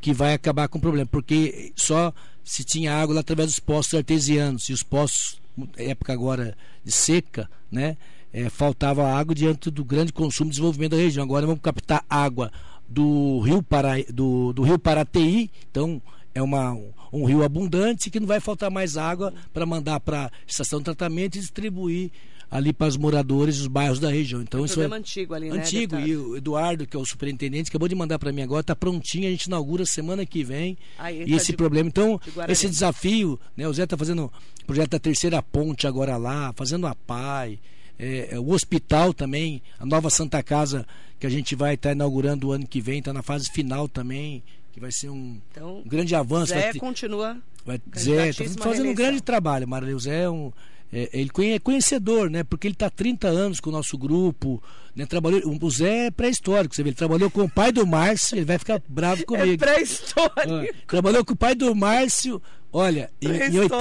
[0.00, 2.10] que vai acabar com o problema, porque só
[2.42, 5.42] se tinha água lá através dos postos artesianos, e os postos,
[5.76, 7.98] época agora de seca, né?
[8.32, 11.22] É, faltava água diante do grande consumo e desenvolvimento da região.
[11.22, 12.50] Agora vamos captar água
[12.94, 16.00] do rio, Para, do, do rio Paraty, então
[16.34, 16.78] é uma,
[17.12, 20.84] um rio abundante que não vai faltar mais água para mandar para a estação de
[20.84, 22.10] tratamento e distribuir
[22.50, 24.40] ali para os moradores dos bairros da região.
[24.40, 25.58] Então é isso é antigo ali, né?
[25.58, 28.76] Antigo e o Eduardo, que é o superintendente, acabou de mandar para mim agora, está
[28.76, 30.78] prontinho, a gente inaugura semana que vem.
[30.96, 33.66] Aí, e tá esse de, problema, então esse desafio, né?
[33.66, 34.30] O Zé está fazendo
[34.62, 37.58] o projeto da terceira ponte agora lá, fazendo a PAI,
[37.98, 40.86] é, é, o hospital também, a nova Santa Casa
[41.18, 43.88] que a gente vai estar tá inaugurando o ano que vem, está na fase final
[43.88, 44.42] também,
[44.72, 46.52] que vai ser um, então, um grande avanço.
[46.52, 47.38] Zé vai, continua.
[47.64, 49.98] Vai, Zé, está fazendo um grande trabalho, Marileu.
[49.98, 50.52] Zé é um.
[50.92, 52.44] É, ele é conhecedor, né?
[52.44, 54.62] Porque ele está há 30 anos com o nosso grupo.
[54.94, 55.06] Né?
[55.06, 58.44] Trabalhou, o Zé é pré-histórico, você vê, ele trabalhou com o pai do Márcio, ele
[58.44, 59.64] vai ficar bravo é comigo.
[59.64, 60.40] É pré-histórico.
[60.40, 62.40] Ah, trabalhou com o pai do Márcio,
[62.76, 63.78] Olha, em, em 80.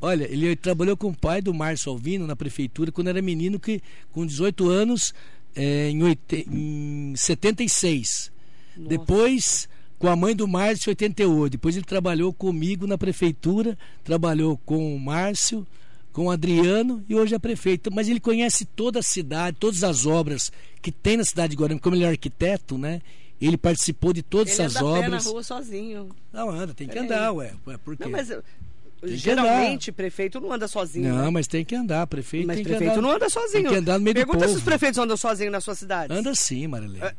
[0.00, 3.82] Olha, ele trabalhou com o pai do Márcio Alvino na prefeitura quando era menino, que
[4.12, 5.12] com 18 anos,
[5.52, 6.46] é, em, oit...
[6.48, 8.30] em 76.
[8.76, 8.88] Nossa.
[8.88, 9.68] Depois,
[9.98, 11.50] com a mãe do Márcio, em 88.
[11.50, 15.66] Depois ele trabalhou comigo na prefeitura, trabalhou com o Márcio,
[16.12, 17.90] com o Adriano e hoje é prefeito.
[17.92, 21.80] Mas ele conhece toda a cidade, todas as obras que tem na cidade de Guarani,
[21.80, 23.02] como ele é arquiteto, né?
[23.46, 25.04] Ele participou de todas ele essas anda obras.
[25.04, 26.08] Ele na rua sozinho.
[26.32, 27.52] Não, anda, tem que andar, ué.
[27.84, 28.04] Por quê?
[28.04, 28.32] Não, mas
[29.04, 31.12] geralmente prefeito não anda sozinho.
[31.12, 31.30] Não, né?
[31.30, 33.02] mas tem que andar, prefeito mas tem prefeito que andar.
[33.02, 33.64] não anda sozinho.
[33.64, 34.52] Tem que andar no meio Pergunta do povo.
[34.52, 36.14] se os prefeitos andam sozinhos na sua cidade.
[36.14, 37.04] Anda sim, Marilene.
[37.04, 37.14] É,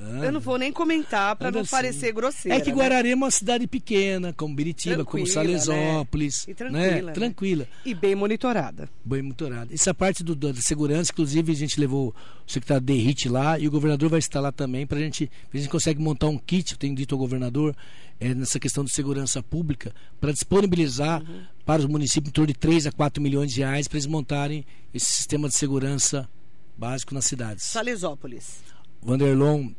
[0.00, 0.26] Anda.
[0.26, 1.70] Eu não vou nem comentar para não assim.
[1.70, 2.56] parecer grosseiro.
[2.56, 3.10] É que Guararema né?
[3.10, 6.46] é uma cidade pequena, como Biritiba, como Salesópolis.
[6.46, 6.52] Né?
[6.52, 7.02] E tranquila.
[7.02, 7.12] Né?
[7.12, 7.68] Tranquila.
[7.84, 8.88] E bem monitorada.
[9.04, 9.74] Bem monitorada.
[9.74, 12.14] Essa parte do, da segurança, inclusive, a gente levou
[12.46, 15.30] o secretário Derrite lá e o governador vai estar lá também para a gente.
[15.52, 17.74] A gente consegue montar um kit, eu tenho dito ao governador,
[18.20, 21.42] é, nessa questão de segurança pública, para disponibilizar uhum.
[21.64, 24.64] para os municípios em torno de 3 a 4 milhões de reais para eles montarem
[24.94, 26.28] esse sistema de segurança
[26.76, 27.64] básico nas cidades.
[27.64, 28.58] Salesópolis.
[29.02, 29.70] Vanderlon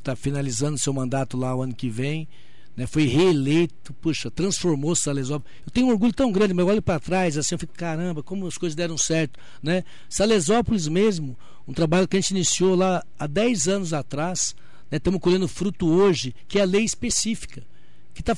[0.00, 2.28] está finalizando seu mandato lá o ano que vem.
[2.76, 5.52] Né, foi reeleito, puxa, transformou Salesópolis.
[5.66, 8.22] Eu tenho um orgulho tão grande, mas eu olho para trás, assim, eu fico, caramba,
[8.22, 9.38] como as coisas deram certo.
[9.62, 9.84] Né?
[10.08, 11.36] Salesópolis mesmo,
[11.66, 14.54] um trabalho que a gente iniciou lá há 10 anos atrás,
[14.90, 17.62] né, estamos colhendo fruto hoje, que é a lei específica,
[18.14, 18.36] que está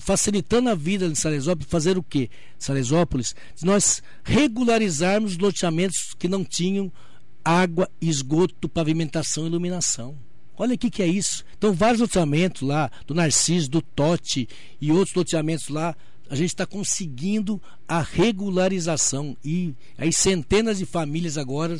[0.00, 2.30] facilitando a vida de Salesópolis, fazer o quê?
[2.58, 6.90] Salesópolis, nós regularizarmos loteamentos que não tinham
[7.44, 10.16] água, esgoto, pavimentação e iluminação.
[10.56, 11.44] Olha o que, que é isso.
[11.56, 14.48] Então, vários loteamentos lá, do Narciso, do Tote
[14.80, 15.96] e outros loteamentos lá,
[16.28, 19.36] a gente está conseguindo a regularização.
[19.44, 21.78] E aí centenas de famílias agora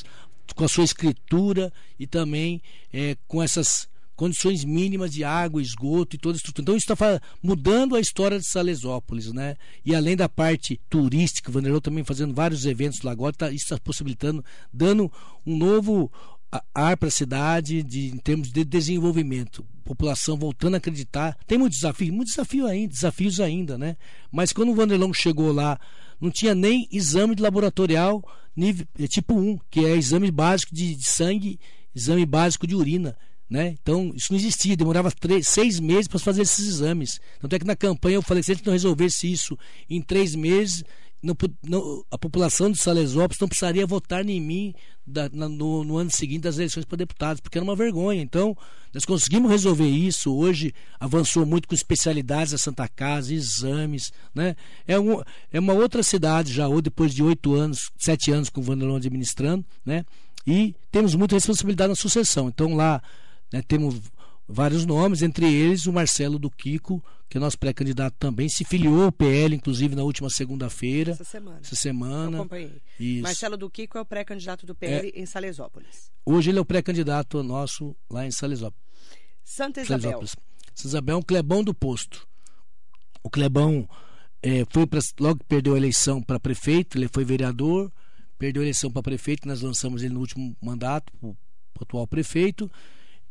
[0.54, 2.60] com a sua escritura e também
[2.92, 6.62] é, com essas condições mínimas de água, esgoto e toda a estrutura.
[6.62, 9.56] Então isso está mudando a história de Salesópolis, né?
[9.84, 13.64] E além da parte turística, o Vanderlei também fazendo vários eventos lá agora, tá, isso
[13.64, 15.10] está possibilitando, dando
[15.44, 16.12] um novo
[16.74, 19.64] ar para a cidade de, em termos de desenvolvimento.
[19.84, 21.36] População voltando a acreditar.
[21.46, 23.96] Tem muito desafio, muito desafio ainda, desafios ainda, né?
[24.30, 25.78] Mas quando o Vanderlão chegou lá,
[26.20, 28.22] não tinha nem exame de laboratorial
[28.56, 31.58] nível, é tipo 1, que é exame básico de, de sangue,
[31.94, 33.16] exame básico de urina.
[33.48, 33.76] Né?
[33.80, 37.20] Então, isso não existia, demorava três, seis meses para fazer esses exames.
[37.40, 39.56] Tanto é que na campanha eu falei que se a gente não resolvesse isso
[39.88, 40.82] em três meses,
[41.24, 44.74] não, não, a população de Salesópolis não precisaria votar em mim
[45.06, 48.20] da, na, no, no, ano seguinte das eleições para deputados, porque era uma vergonha.
[48.20, 48.56] Então,
[48.92, 50.34] nós conseguimos resolver isso.
[50.34, 54.12] Hoje avançou muito com especialidades da Santa Casa, exames.
[54.34, 54.54] Né?
[54.86, 58.60] É, um, é uma outra cidade já, ou depois de oito anos, sete anos com
[58.60, 60.04] o Vanderlão administrando, né?
[60.46, 62.48] e temos muita responsabilidade na sucessão.
[62.48, 63.02] Então, lá
[63.50, 64.00] né, temos
[64.48, 69.04] vários nomes, entre eles o Marcelo do Kiko, que é nosso pré-candidato também, se filiou
[69.04, 71.12] ao PL, inclusive, na última segunda-feira.
[71.12, 71.60] Essa semana.
[71.62, 72.36] Essa semana.
[72.36, 72.82] Eu acompanhei.
[73.00, 73.22] Isso.
[73.22, 75.20] Marcelo do Kiko é o pré-candidato do PL é.
[75.20, 76.10] em Salesópolis.
[76.24, 78.84] Hoje ele é o pré-candidato nosso lá em Salesópolis.
[79.42, 80.26] Santa Isabel.
[80.26, 82.26] Santa Isabel é um Clebão do posto.
[83.22, 83.88] O Clebão
[84.42, 87.90] é, foi pra, logo que perdeu a eleição para prefeito, ele foi vereador,
[88.38, 91.34] perdeu a eleição para prefeito, nós lançamos ele no último mandato, o
[91.80, 92.70] atual prefeito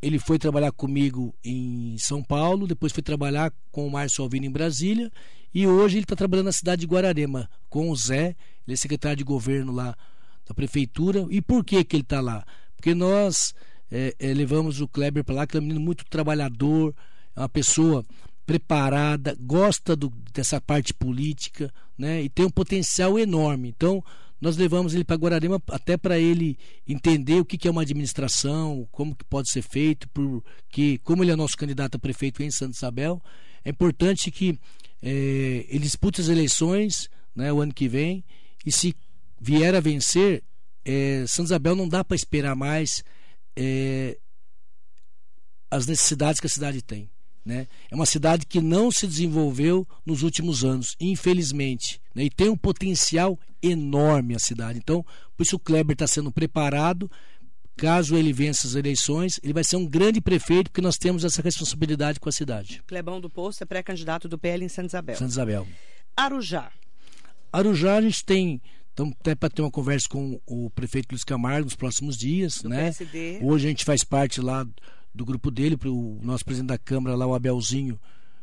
[0.04, 4.52] ele foi trabalhar comigo em São Paulo, depois foi trabalhar com o Márcio Alvino em
[4.52, 5.10] Brasília
[5.54, 8.36] e hoje ele está trabalhando na cidade de Guararema com o Zé,
[8.68, 9.96] ele é secretário de governo lá
[10.46, 11.26] da prefeitura.
[11.30, 12.46] E por que, que ele está lá?
[12.76, 13.54] Porque nós
[13.90, 16.94] é, é, levamos o Kleber para lá, que é um menino muito trabalhador,
[17.36, 18.06] é uma pessoa
[18.46, 22.24] preparada, gosta do, dessa parte política, né?
[22.24, 23.70] E tem um potencial enorme.
[23.70, 24.04] Então,
[24.44, 28.86] nós levamos ele para Guararema até para ele entender o que, que é uma administração,
[28.92, 32.76] como que pode ser feito, porque como ele é nosso candidato a prefeito em Santa
[32.76, 33.24] Isabel,
[33.64, 34.60] é importante que
[35.02, 38.22] é, ele dispute as eleições né, o ano que vem
[38.66, 38.94] e se
[39.40, 40.44] vier a vencer,
[40.84, 43.02] é, Santa Isabel não dá para esperar mais
[43.56, 44.18] é,
[45.72, 47.10] as necessidades que a cidade tem.
[47.46, 47.68] Né?
[47.92, 52.02] É uma cidade que não se desenvolveu nos últimos anos, infelizmente.
[52.16, 52.26] Né?
[52.26, 54.80] E tem um potencial enorme a cidade.
[54.80, 57.12] Então, por isso o Kleber está sendo preparado.
[57.76, 61.42] Caso ele vença as eleições, ele vai ser um grande prefeito, porque nós temos essa
[61.42, 62.84] responsabilidade com a cidade.
[62.86, 65.16] Clebão do Poço é pré-candidato do PL em Santa Isabel.
[65.16, 65.68] Santa Isabel.
[66.16, 66.72] Arujá.
[67.52, 68.62] Arujá, a gente tem
[68.94, 72.70] então, até para ter uma conversa com o prefeito Luiz Camargo nos próximos dias, do
[72.70, 72.84] né?
[72.84, 73.40] PSD.
[73.42, 74.68] Hoje a gente faz parte lá
[75.14, 78.00] do grupo dele, para o nosso presidente da Câmara, lá o Abelzinho,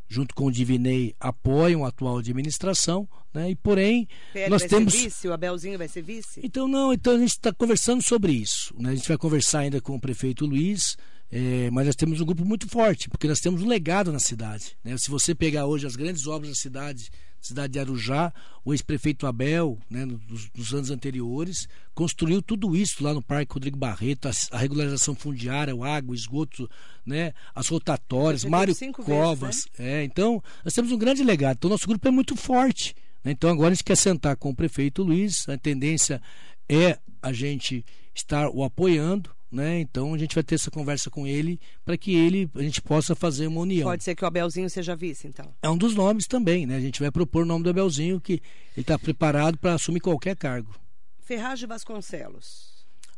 [0.09, 3.51] junto com o Divinei, apoiam a atual administração, né?
[3.51, 4.93] E porém, PL nós vai temos.
[4.93, 5.29] ser vice?
[5.29, 6.41] O Abelzinho vai ser vice?
[6.43, 8.75] Então, não, então a gente está conversando sobre isso.
[8.79, 8.91] Né?
[8.91, 10.97] A gente vai conversar ainda com o prefeito Luiz,
[11.31, 14.77] é, mas nós temos um grupo muito forte, porque nós temos um legado na cidade.
[14.83, 14.97] Né?
[14.99, 17.09] Se você pegar hoje as grandes obras da cidade,
[17.41, 18.33] cidade de Arujá,
[18.65, 23.77] o ex-prefeito Abel, né, nos, nos, anos anteriores, construiu tudo isso lá no Parque Rodrigo
[23.77, 26.69] Barreto, a, a regularização fundiária, o água, o esgoto,
[27.05, 29.57] né, as rotatórias, Mário Covas.
[29.57, 30.03] Vezes, né?
[30.03, 31.57] é, então, nós temos um grande legado.
[31.57, 32.95] Então, nosso grupo é muito forte.
[33.25, 33.33] Né?
[33.33, 36.21] Então, agora a gente quer sentar com o prefeito Luiz, a tendência
[36.69, 37.85] é a gente
[38.15, 39.81] estar o apoiando, né?
[39.81, 43.15] Então a gente vai ter essa conversa com ele para que ele a gente possa
[43.15, 43.89] fazer uma união.
[43.89, 45.53] Pode ser que o Abelzinho seja vice, então.
[45.61, 46.77] É um dos nomes também, né?
[46.77, 48.43] A gente vai propor o nome do Abelzinho que ele
[48.83, 50.75] está preparado para assumir qualquer cargo.
[51.19, 52.71] Ferraz de Vasconcelos.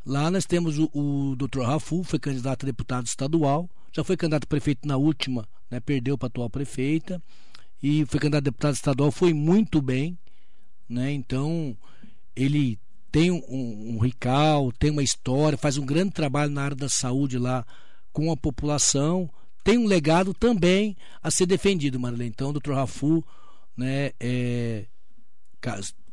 [0.04, 1.60] Lá nós temos o, o Dr.
[1.60, 5.78] Rafu, foi candidato a deputado estadual, já foi candidato a prefeito na última, né?
[5.80, 7.22] Perdeu para a atual prefeita
[7.82, 10.18] e foi candidato a deputado estadual, foi muito bem,
[10.88, 11.12] né?
[11.12, 11.76] Então
[12.34, 12.78] ele
[13.12, 16.88] tem um, um, um rical, tem uma história, faz um grande trabalho na área da
[16.88, 17.64] saúde lá
[18.10, 19.30] com a população,
[19.62, 22.30] tem um legado também a ser defendido, Marilene.
[22.30, 23.22] Então, o doutor Rafu,
[23.76, 24.86] né, é,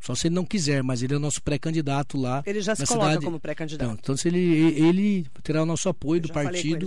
[0.00, 2.42] só se ele não quiser, mas ele é o nosso pré-candidato lá.
[2.46, 3.24] Ele já se coloca cidade...
[3.24, 3.98] como pré-candidato.
[4.00, 6.86] Então, se ele, ele terá o nosso apoio Eu do partido.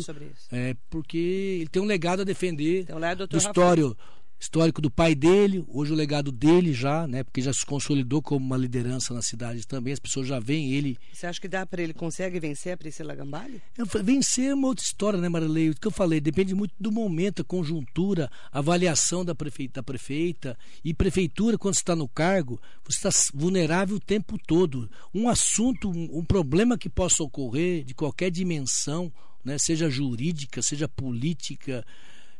[0.51, 3.97] É, porque ele tem um legado a defender então, lá é do histórico,
[4.43, 7.23] histórico do pai dele, hoje o legado dele já, né?
[7.23, 10.97] Porque já se consolidou como uma liderança na cidade também, as pessoas já veem ele.
[11.13, 13.61] Você acha que dá para ele consegue vencer a Priscila Gambale?
[14.03, 15.69] Vencer é uma outra história, né, Marilei?
[15.69, 19.83] O que eu falei, depende muito do momento, a conjuntura, a avaliação da prefeita, da
[19.83, 24.89] prefeita e prefeitura quando está no cargo, você está vulnerável o tempo todo.
[25.13, 29.11] Um assunto, um, um problema que possa ocorrer de qualquer dimensão,
[29.43, 31.85] né, seja jurídica, seja política,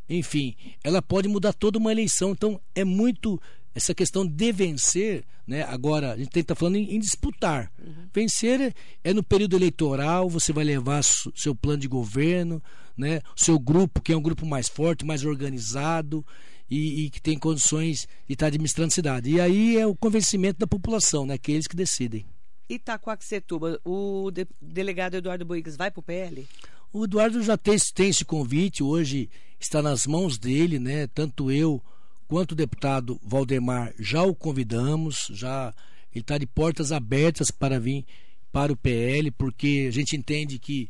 [0.09, 2.31] enfim, ela pode mudar toda uma eleição.
[2.31, 3.39] Então, é muito
[3.75, 5.63] essa questão de vencer, né?
[5.63, 7.71] Agora, a gente está falando em, em disputar.
[7.79, 8.07] Uhum.
[8.13, 8.73] Vencer é,
[9.03, 12.61] é, no período eleitoral, você vai levar su, seu plano de governo,
[12.95, 13.21] né?
[13.35, 16.23] O seu grupo, que é um grupo mais forte, mais organizado
[16.69, 19.31] e, e que tem condições de estar tá administrando a cidade.
[19.31, 21.37] E aí é o convencimento da população, né?
[21.37, 22.25] Que é eles que decidem.
[22.69, 26.47] Itacoaxetuba, o de, delegado Eduardo Boigues vai para o PL?
[26.95, 29.27] O Eduardo já tem, tem esse convite, hoje
[29.59, 31.07] está nas mãos dele, né?
[31.07, 31.81] Tanto eu
[32.27, 35.73] quanto o deputado Valdemar já o convidamos, já
[36.13, 38.05] ele está de portas abertas para vir
[38.51, 40.87] para o PL, porque a gente entende que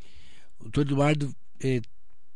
[0.59, 1.33] o doutor Eduardo
[1.63, 1.79] é,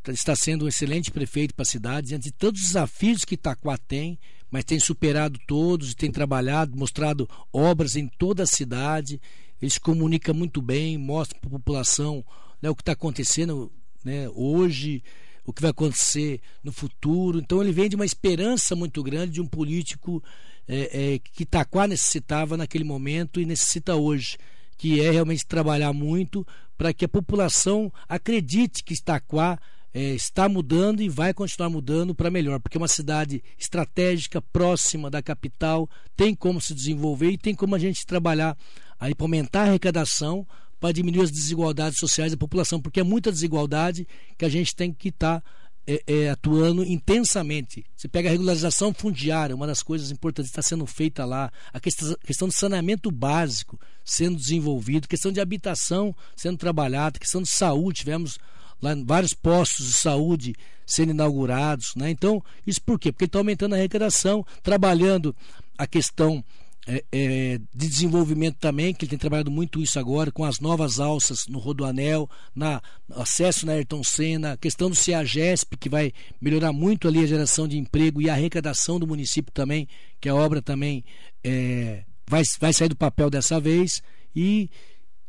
[0.07, 3.77] está sendo um excelente prefeito para a cidade, diante de todos os desafios que Itaquá
[3.77, 4.17] tem,
[4.49, 9.19] mas tem superado todos, tem trabalhado, mostrado obras em toda a cidade,
[9.61, 12.23] ele se comunica muito bem, mostra para a população
[12.61, 13.71] né, o que está acontecendo
[14.03, 15.03] né, hoje,
[15.45, 17.39] o que vai acontecer no futuro.
[17.39, 20.23] Então ele vem de uma esperança muito grande de um político
[20.67, 24.37] é, é, que Itaquá necessitava naquele momento e necessita hoje,
[24.77, 26.45] que é realmente trabalhar muito
[26.77, 29.57] para que a população acredite que Itaquá
[29.93, 35.09] é, está mudando e vai continuar mudando para melhor, porque é uma cidade estratégica, próxima
[35.09, 38.55] da capital, tem como se desenvolver e tem como a gente trabalhar
[38.99, 40.45] aí para aumentar a arrecadação
[40.79, 44.07] para diminuir as desigualdades sociais da população, porque é muita desigualdade
[44.37, 45.49] que a gente tem que estar tá,
[45.87, 47.85] é, é, atuando intensamente.
[47.95, 52.47] Você pega a regularização fundiária, uma das coisas importantes está sendo feita lá, a questão,
[52.47, 58.37] do saneamento básico sendo desenvolvido, questão de habitação sendo trabalhada, questão de saúde, tivemos
[58.81, 60.55] lá vários postos de saúde
[60.85, 61.93] sendo inaugurados.
[61.95, 62.09] Né?
[62.09, 63.11] Então, isso por quê?
[63.11, 65.35] Porque está aumentando a arrecadação, trabalhando
[65.77, 66.43] a questão
[66.87, 71.01] é, é, de desenvolvimento também, que ele tem trabalhado muito isso agora, com as novas
[71.01, 72.81] alças no Rodoanel, na
[73.13, 77.67] acesso na Ayrton Senna, a questão do CEAGESP, que vai melhorar muito ali a geração
[77.67, 79.87] de emprego e a arrecadação do município também,
[80.21, 81.03] que a obra também
[81.43, 84.01] é, vai, vai sair do papel dessa vez.
[84.33, 84.69] E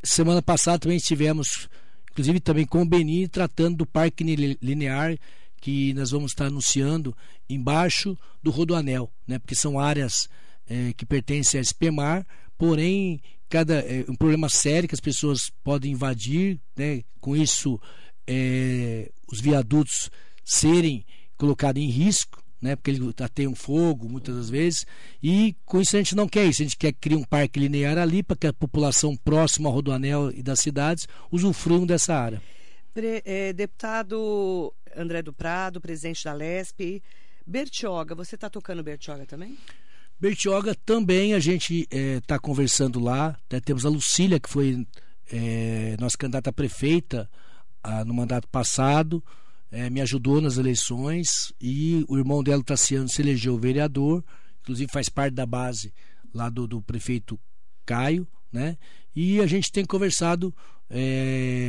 [0.04, 1.68] semana passada também estivemos,
[2.12, 4.22] inclusive também com o Beni, tratando do Parque
[4.62, 5.18] Linear,
[5.60, 7.16] que nós vamos estar anunciando
[7.50, 9.40] embaixo do Rodoanel, né?
[9.40, 10.28] porque são áreas
[10.68, 15.92] é, que pertence à SPMAR, porém cada é um problema sério que as pessoas podem
[15.92, 17.02] invadir, né?
[17.20, 17.80] com isso
[18.26, 20.10] é, os viadutos
[20.44, 21.04] serem
[21.36, 22.76] colocados em risco, né?
[22.76, 24.84] porque ele tem um fogo muitas das vezes,
[25.22, 27.96] e com isso a gente não quer isso, a gente quer criar um parque linear
[27.96, 32.42] ali para que a população próxima ao Rodoanel e das cidades usufruam dessa área.
[32.92, 37.02] Pre, é, deputado André do Prado, presidente da LESP,
[37.46, 39.56] Bertioga, você está tocando Bertioga também?
[40.20, 43.38] Bertioga também a gente está é, conversando lá.
[43.50, 43.60] Né?
[43.60, 44.86] Temos a Lucília, que foi
[45.30, 47.30] é, nossa candidata a prefeita
[47.82, 49.22] a, no mandato passado,
[49.70, 51.52] é, me ajudou nas eleições.
[51.60, 54.24] E o irmão dela, Tassiano, se elegeu vereador,
[54.60, 55.94] inclusive faz parte da base
[56.34, 57.38] lá do, do prefeito
[57.86, 58.26] Caio.
[58.52, 58.76] Né?
[59.14, 60.54] E a gente tem conversado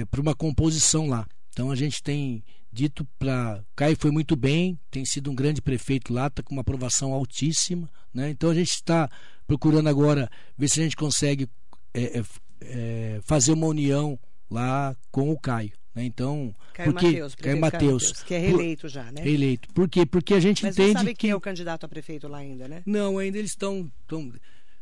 [0.09, 1.27] para uma composição lá.
[1.59, 2.41] Então a gente tem
[2.71, 6.61] dito para Caio foi muito bem, tem sido um grande prefeito lá, está com uma
[6.61, 8.29] aprovação altíssima, né?
[8.29, 9.09] Então a gente está
[9.45, 11.49] procurando agora ver se a gente consegue
[11.93, 12.23] é, é,
[12.61, 14.17] é, fazer uma união
[14.49, 15.73] lá com o Caio.
[15.93, 16.05] Né?
[16.05, 19.21] Então, Caio porque Mateus, Caio Mateus, que é reeleito por, já, né?
[19.21, 19.67] Reeleito.
[19.73, 20.05] Por quê?
[20.05, 22.37] Porque a gente Mas entende não sabe que quem é o candidato a prefeito lá
[22.37, 22.83] ainda, né?
[22.85, 24.31] Não, ainda eles estão tão...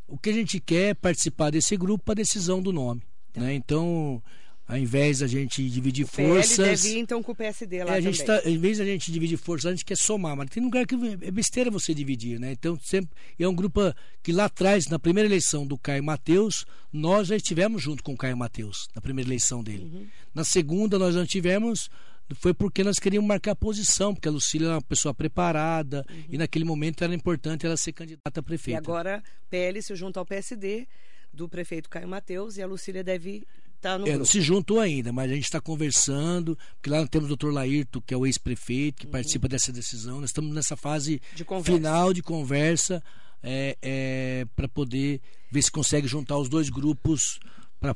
[0.07, 3.01] o que a gente quer é participar desse grupo para decisão do nome,
[3.33, 3.41] tá.
[3.41, 3.55] né?
[3.55, 4.21] Então,
[4.67, 6.57] ao invés da gente dividir o forças.
[6.57, 8.41] PL deve ir, então com o PSD lá é, a gente também.
[8.41, 10.95] Tá, ao invés da gente dividir forças, a gente quer somar, mas tem lugar que
[11.21, 12.51] é besteira você dividir, né?
[12.51, 13.79] Então sempre é um grupo
[14.21, 18.17] que lá atrás, na primeira eleição do Caio Mateus, nós já estivemos junto com o
[18.17, 19.85] Caio Mateus, na primeira eleição dele.
[19.85, 20.07] Uhum.
[20.35, 21.89] Na segunda nós não tivemos,
[22.35, 26.23] foi porque nós queríamos marcar posição, porque a Lucília era uma pessoa preparada uhum.
[26.29, 28.77] e naquele momento era importante ela ser candidata a prefeita.
[28.77, 30.85] E agora PL se junta ao PSD
[31.31, 33.45] do prefeito Caio Mateus e a Lucília deve
[33.79, 37.25] Tá no é, não se juntou ainda, mas a gente está conversando, porque lá temos
[37.25, 39.11] o doutor Laírto, que é o ex-prefeito, que uhum.
[39.11, 40.19] participa dessa decisão.
[40.19, 43.03] Nós estamos nessa fase de final de conversa
[43.43, 45.21] é, é, para poder
[45.51, 47.39] ver se consegue juntar os dois grupos
[47.79, 47.95] pra,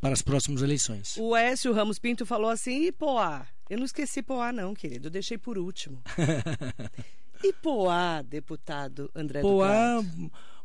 [0.00, 1.16] para as próximas eleições.
[1.16, 3.46] O Écio Ramos Pinto falou assim, e Poá?
[3.70, 6.02] Eu não esqueci Poá não, querido, eu deixei por último.
[7.42, 10.04] e Poá, deputado André Poá,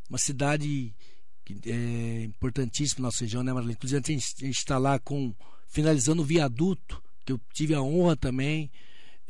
[0.10, 0.93] uma cidade
[1.66, 3.74] é importantíssimo na nossa região, né, Marlene?
[3.74, 5.34] Inclusive, a gente está lá com,
[5.68, 8.72] finalizando o viaduto, que eu tive a honra também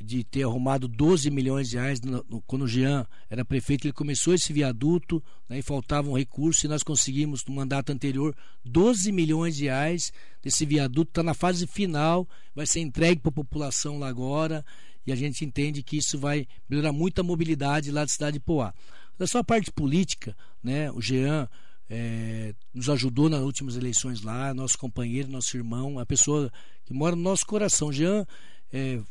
[0.01, 3.93] de ter arrumado 12 milhões de reais no, no, quando o Jean era prefeito, ele
[3.93, 9.57] começou esse viaduto né, e faltavam recursos e nós conseguimos no mandato anterior 12 milhões
[9.57, 14.07] de reais desse viaduto, está na fase final, vai ser entregue para a população lá
[14.07, 14.65] agora
[15.05, 18.39] e a gente entende que isso vai melhorar muito a mobilidade lá da cidade de
[18.39, 18.73] Poá.
[19.17, 21.49] Da sua parte política, né, o Jean
[21.89, 26.51] é, nos ajudou nas últimas eleições lá, nosso companheiro, nosso irmão, a pessoa
[26.85, 27.91] que mora no nosso coração.
[27.91, 28.27] Jean,
[28.71, 29.01] é,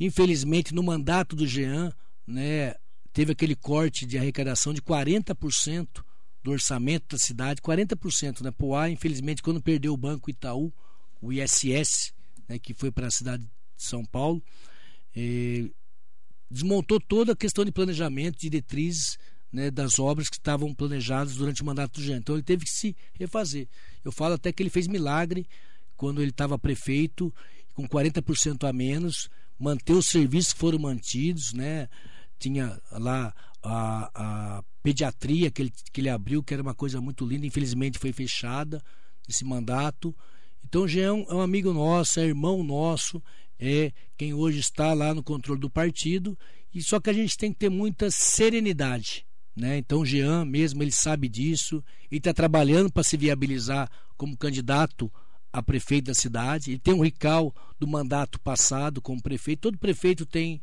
[0.00, 1.92] infelizmente, no mandato do Jean,
[2.26, 2.74] né,
[3.12, 6.02] teve aquele corte de arrecadação de 40%
[6.42, 8.40] do orçamento da cidade, 40%.
[8.42, 8.50] Né?
[8.50, 10.72] Poá, infelizmente, quando perdeu o Banco Itaú,
[11.20, 12.14] o ISS,
[12.48, 14.42] né, que foi para a cidade de São Paulo,
[15.14, 15.68] é,
[16.50, 19.18] desmontou toda a questão de planejamento, diretrizes
[19.54, 22.16] né, das obras que estavam planejadas durante o mandato do Jean.
[22.16, 23.68] Então ele teve que se refazer.
[24.04, 25.46] Eu falo até que ele fez milagre
[25.96, 27.32] quando ele estava prefeito,
[27.72, 31.88] com 40% a menos, manter os serviços que foram mantidos, né?
[32.36, 33.32] Tinha lá
[33.62, 34.10] a,
[34.58, 38.12] a pediatria que ele, que ele abriu, que era uma coisa muito linda, infelizmente foi
[38.12, 38.82] fechada
[39.28, 40.12] esse mandato.
[40.64, 43.22] Então o Jean é um amigo nosso, é irmão nosso,
[43.56, 46.36] é quem hoje está lá no controle do partido,
[46.74, 49.24] e só que a gente tem que ter muita serenidade
[49.54, 49.78] né?
[49.78, 55.10] Então o Jean mesmo ele sabe disso e está trabalhando para se viabilizar como candidato
[55.52, 56.72] a prefeito da cidade.
[56.72, 59.60] Ele tem um rical do mandato passado como prefeito.
[59.60, 60.60] Todo prefeito tem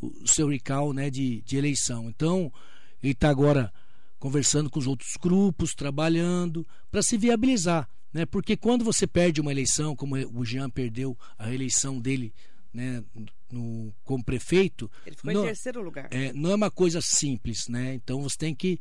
[0.00, 2.08] o seu rical né, de, de eleição.
[2.08, 2.52] Então
[3.02, 3.72] ele está agora
[4.18, 7.88] conversando com os outros grupos, trabalhando para se viabilizar.
[8.12, 8.26] Né?
[8.26, 12.34] Porque quando você perde uma eleição, como o Jean perdeu a eleição dele
[12.76, 13.02] né,
[13.50, 14.90] no, como prefeito.
[15.06, 16.08] Ele ficou não, em terceiro lugar.
[16.10, 17.94] É, não é uma coisa simples, né?
[17.94, 18.78] Então você tem que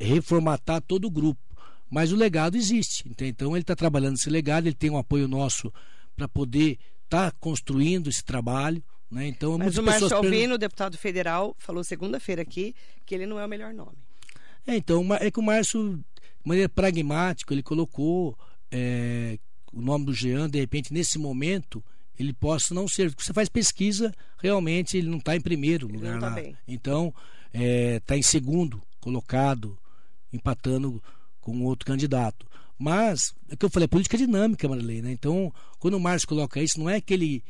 [0.00, 1.40] reformatar todo o grupo.
[1.88, 3.04] Mas o legado existe.
[3.20, 5.72] Então ele está trabalhando esse legado, ele tem um apoio nosso
[6.16, 8.82] para poder estar tá construindo esse trabalho.
[9.08, 9.28] Né?
[9.28, 12.74] Então, Mas o Márcio Alvino, deputado federal, falou segunda-feira aqui
[13.06, 13.96] que ele não é o melhor nome.
[14.66, 16.04] É, então, é que o Márcio, de
[16.44, 18.36] maneira pragmática, ele colocou
[18.70, 19.38] é,
[19.72, 21.82] o nome do Jean, de repente, nesse momento,
[22.18, 23.10] ele possa não ser.
[23.10, 26.34] Porque você faz pesquisa, realmente ele não está em primeiro lugar tá lá.
[26.34, 26.56] Bem.
[26.66, 27.14] Então,
[27.52, 29.78] está é, tá em segundo colocado,
[30.32, 31.02] empatando
[31.40, 32.46] com outro candidato.
[32.78, 35.10] Mas, é que eu falei, é política dinâmica, Marilei, né?
[35.10, 37.42] Então, quando o Márcio coloca isso, não é que ele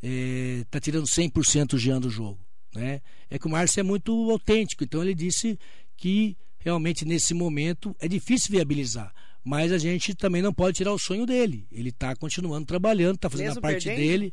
[0.00, 2.38] está é, tirando 100% o Jean do jogo,
[2.74, 3.00] né?
[3.28, 5.58] É que o Márcio é muito autêntico, então ele disse
[5.96, 9.12] que realmente nesse momento é difícil viabilizar.
[9.46, 11.68] Mas a gente também não pode tirar o sonho dele.
[11.70, 14.04] Ele está continuando trabalhando, está fazendo Mesmo a parte perdendo?
[14.04, 14.32] dele.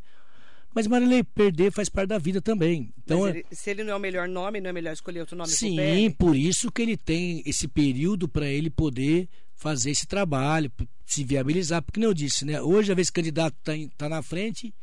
[0.73, 2.91] Mas Marilei, perder faz parte da vida também.
[2.97, 5.51] Então, ele, se ele não é o melhor nome, não é melhor escolher outro nome
[5.51, 10.71] Sim, por isso que ele tem esse período para ele poder fazer esse trabalho,
[11.05, 11.83] se viabilizar.
[11.83, 14.73] Porque, como eu disse, né, hoje, a vez que o candidato está tá na frente,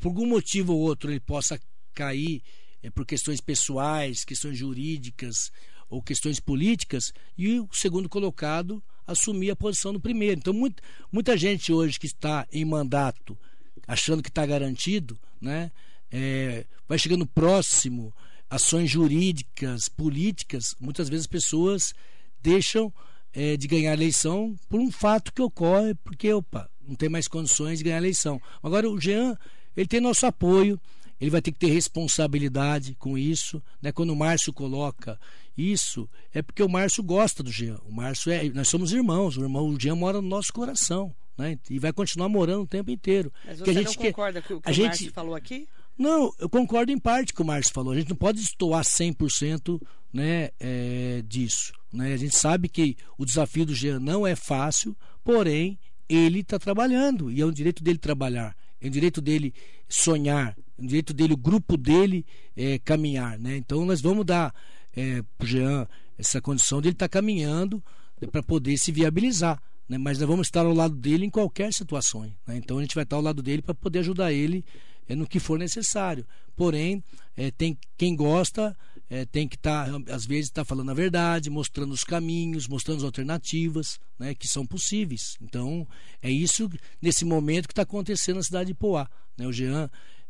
[0.00, 1.60] por algum motivo ou outro ele possa
[1.94, 2.42] cair
[2.82, 5.52] é, por questões pessoais, questões jurídicas
[5.88, 10.38] ou questões políticas, e o segundo colocado assumir a posição do primeiro.
[10.38, 10.82] Então, muito,
[11.12, 13.38] muita gente hoje que está em mandato,
[13.86, 15.70] achando que está garantido, né,
[16.10, 18.12] é, vai chegando próximo,
[18.48, 21.94] ações jurídicas, políticas, muitas vezes as pessoas
[22.42, 22.92] deixam
[23.32, 27.28] é, de ganhar a eleição por um fato que ocorre, porque, opa, não tem mais
[27.28, 28.40] condições de ganhar a eleição.
[28.62, 29.36] Agora, o Jean,
[29.76, 30.80] ele tem nosso apoio,
[31.20, 33.62] ele vai ter que ter responsabilidade com isso.
[33.80, 33.90] Né?
[33.90, 35.18] Quando o Márcio coloca
[35.56, 37.78] isso, é porque o Márcio gosta do Jean.
[37.84, 38.44] O Márcio é.
[38.50, 41.14] Nós somos irmãos, o irmão o Jean mora no nosso coração.
[41.36, 41.58] Né?
[41.68, 43.32] E vai continuar morando o tempo inteiro.
[43.44, 45.34] Mas você que a gente não concorda com o que a o gente, Márcio falou
[45.34, 45.68] aqui?
[45.98, 47.92] Não, eu concordo em parte com o Márcio falou.
[47.92, 49.80] A gente não pode estoar 100%
[50.12, 51.72] né, é, disso.
[51.92, 52.12] Né?
[52.12, 55.78] A gente sabe que o desafio do Jean não é fácil, porém,
[56.08, 58.54] ele está trabalhando e é um direito dele trabalhar.
[58.80, 59.54] É um direito dele
[59.88, 63.38] sonhar, o direito dele, o grupo dele é, caminhar.
[63.38, 63.56] Né?
[63.56, 64.54] Então nós vamos dar
[64.96, 65.86] é, para o Jean
[66.18, 67.82] essa condição de ele estar tá caminhando
[68.20, 69.62] né, para poder se viabilizar.
[69.88, 69.98] Né?
[69.98, 72.22] Mas nós vamos estar ao lado dele em qualquer situação.
[72.46, 72.56] Né?
[72.56, 74.64] Então a gente vai estar ao lado dele para poder ajudar ele
[75.08, 76.26] é, no que for necessário.
[76.56, 77.04] Porém,
[77.36, 78.74] é, tem quem gosta
[79.08, 82.98] é, tem que estar, tá, às vezes, tá falando a verdade, mostrando os caminhos, mostrando
[82.98, 85.36] as alternativas né, que são possíveis.
[85.40, 85.86] Então,
[86.20, 86.68] é isso
[87.00, 89.08] nesse momento que está acontecendo na cidade de Poá.
[89.36, 89.46] Né?
[89.46, 89.88] O Jean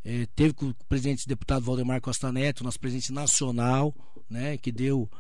[0.08, 3.92] é, teve com o presidente deputado Valdemar Costa Neto, nosso presidente nacional,
[4.30, 5.10] né, que deu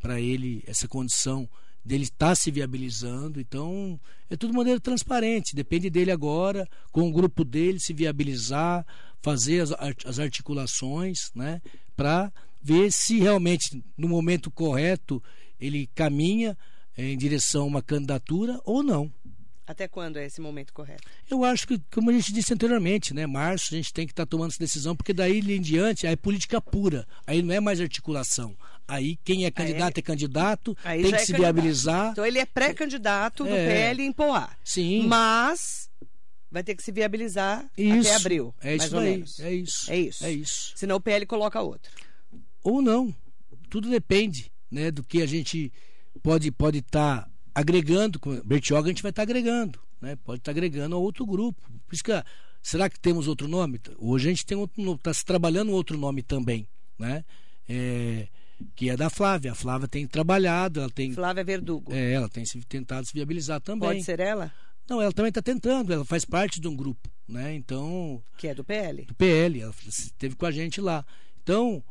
[0.00, 1.48] para ele essa condição
[1.84, 3.40] dele estar tá se viabilizando.
[3.40, 3.98] Então,
[4.30, 5.56] é tudo de maneira transparente.
[5.56, 8.86] Depende dele agora, com o grupo dele, se viabilizar,
[9.20, 9.72] fazer as,
[10.06, 11.60] as articulações, né,
[11.96, 12.32] para
[12.62, 15.20] ver se realmente no momento correto
[15.58, 16.56] ele caminha
[16.96, 19.12] é, em direção a uma candidatura ou não.
[19.68, 21.06] Até quando é esse momento correto?
[21.30, 24.24] Eu acho que, como a gente disse anteriormente, né, março a gente tem que estar
[24.24, 27.60] tá tomando essa decisão, porque daí em diante aí é política pura, aí não é
[27.60, 28.56] mais articulação.
[28.88, 31.54] Aí quem é candidato é, é candidato, aí tem que é se candidato.
[31.54, 32.12] viabilizar.
[32.12, 34.56] Então ele é pré-candidato do é, PL em Poá.
[34.64, 35.06] Sim.
[35.06, 35.90] Mas
[36.50, 38.54] vai ter que se viabilizar isso, até abril.
[38.62, 39.12] É isso aí.
[39.40, 39.90] É isso.
[39.92, 40.24] É isso.
[40.24, 40.72] É isso.
[40.76, 41.92] Senão o PL coloca outro.
[42.64, 43.14] Ou não.
[43.68, 45.70] Tudo depende, né, do que a gente
[46.22, 50.16] pode pode estar tá agregando, com Bertioga a gente vai estar agregando, né?
[50.24, 51.60] Pode estar agregando a outro grupo.
[51.86, 52.12] Por isso que,
[52.62, 53.80] será que temos outro nome?
[53.98, 57.24] Hoje a gente tem outro está se trabalhando outro nome também, né?
[57.68, 58.28] É,
[58.76, 59.52] que é da Flávia.
[59.52, 61.92] A Flávia tem trabalhado, ela tem Flávia Verdugo.
[61.92, 63.88] É, ela tem se, tentado se viabilizar também.
[63.88, 64.52] Pode ser ela?
[64.88, 67.54] Não, ela também está tentando, ela faz parte de um grupo, né?
[67.54, 68.22] Então.
[68.38, 69.04] Que é do PL?
[69.04, 71.04] Do PL, ela esteve com a gente lá.
[71.42, 71.82] Então,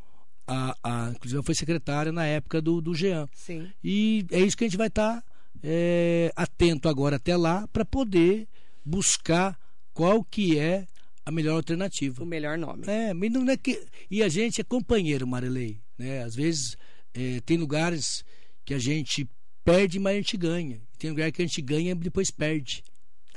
[0.46, 3.28] a, a, inclusive ela foi secretária na época do, do Jean.
[3.34, 3.70] Sim.
[3.84, 5.20] E é isso que a gente vai estar.
[5.20, 5.27] Tá
[5.62, 8.48] é, atento agora até lá para poder
[8.84, 9.58] buscar
[9.92, 10.86] qual que é
[11.24, 12.22] a melhor alternativa.
[12.22, 12.84] O melhor nome.
[12.86, 16.22] É, mas não é que e a gente é companheiro, Marilei, né?
[16.22, 16.76] Às vezes
[17.12, 18.24] é, tem lugares
[18.64, 19.28] que a gente
[19.64, 20.80] perde, mas a gente ganha.
[20.98, 22.82] Tem lugar que a gente ganha e depois perde.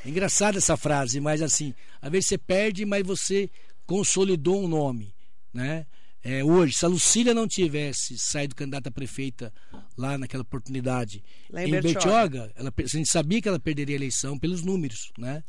[0.05, 3.49] É engraçada essa frase, mas assim, às vezes você perde, mas você
[3.85, 5.13] consolidou um nome,
[5.53, 5.85] né?
[6.23, 9.51] É, hoje, se a Lucília não tivesse saído candidata a prefeita
[9.97, 13.97] lá naquela oportunidade lá em, em Bertioga, ela, a gente sabia que ela perderia a
[13.97, 15.43] eleição pelos números, né?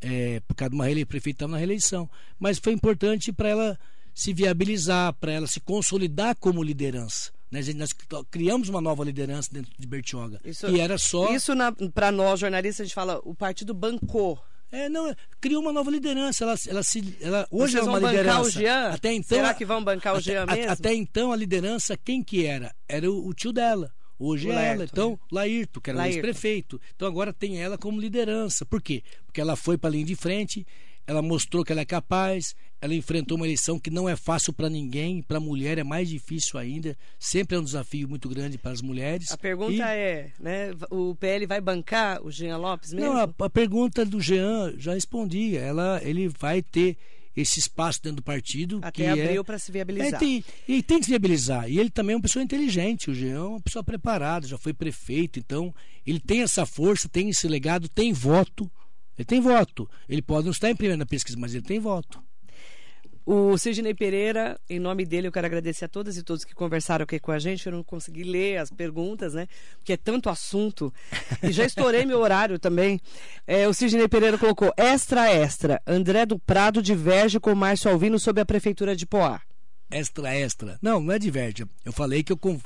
[0.00, 2.08] É, por causa de uma reeleição, prefeita estava na reeleição.
[2.38, 3.78] Mas foi importante para ela
[4.14, 7.32] se viabilizar, para ela se consolidar como liderança.
[7.50, 7.60] Né?
[7.74, 7.90] Nós
[8.30, 10.40] criamos uma nova liderança dentro de Bertioga.
[10.44, 11.34] Isso, e era só.
[11.34, 11.52] Isso,
[11.92, 14.38] para nós jornalistas, a gente fala, o partido bancou
[14.74, 16.44] é, não, criou uma nova liderança.
[16.44, 18.36] Ela, ela se, ela, hoje Vocês é uma vão liderança.
[18.36, 18.88] Bancar o Jean?
[18.90, 20.72] Até então, Será que vão bancar o Jean até, mesmo?
[20.72, 22.74] Até então a liderança quem que era?
[22.88, 23.92] Era o, o tio dela.
[24.18, 24.84] Hoje é ela.
[24.84, 25.18] Então, né?
[25.30, 26.80] Laírto, que era ex-prefeito.
[26.94, 28.64] Então agora tem ela como liderança.
[28.64, 29.02] Por quê?
[29.26, 30.66] Porque ela foi para a linha de frente,
[31.06, 34.68] ela mostrou que ela é capaz, ela enfrentou uma eleição que não é fácil para
[34.68, 38.72] ninguém, para a mulher é mais difícil ainda, sempre é um desafio muito grande para
[38.72, 39.30] as mulheres.
[39.30, 39.80] A pergunta e...
[39.80, 43.12] é, né, o PL vai bancar o Jean Lopes mesmo?
[43.12, 46.96] Não, a, a pergunta do Jean já respondi, ela, ele vai ter
[47.36, 48.80] esse espaço dentro do partido.
[48.82, 50.14] Até abril é, para se viabilizar.
[50.14, 51.68] É, tem, e tem que se viabilizar.
[51.68, 54.72] E ele também é uma pessoa inteligente, o Jean é uma pessoa preparada, já foi
[54.72, 55.74] prefeito, então
[56.06, 58.70] ele tem essa força, tem esse legado, tem voto.
[59.16, 59.88] Ele tem voto.
[60.08, 62.22] Ele pode não estar em primeiro na pesquisa, mas ele tem voto.
[63.26, 67.04] O Sidney Pereira, em nome dele, eu quero agradecer a todas e todos que conversaram
[67.04, 67.66] aqui com a gente.
[67.66, 69.48] Eu não consegui ler as perguntas, né?
[69.78, 70.92] Porque é tanto assunto.
[71.42, 73.00] E já estourei meu horário também.
[73.46, 75.80] É, o Sidney Pereira colocou extra, extra.
[75.86, 79.40] André do Prado diverge com Márcio Alvino sobre a prefeitura de Poá.
[79.90, 80.78] Extra, extra.
[80.82, 81.64] Não, não é diverge.
[81.82, 82.60] Eu falei que eu, eu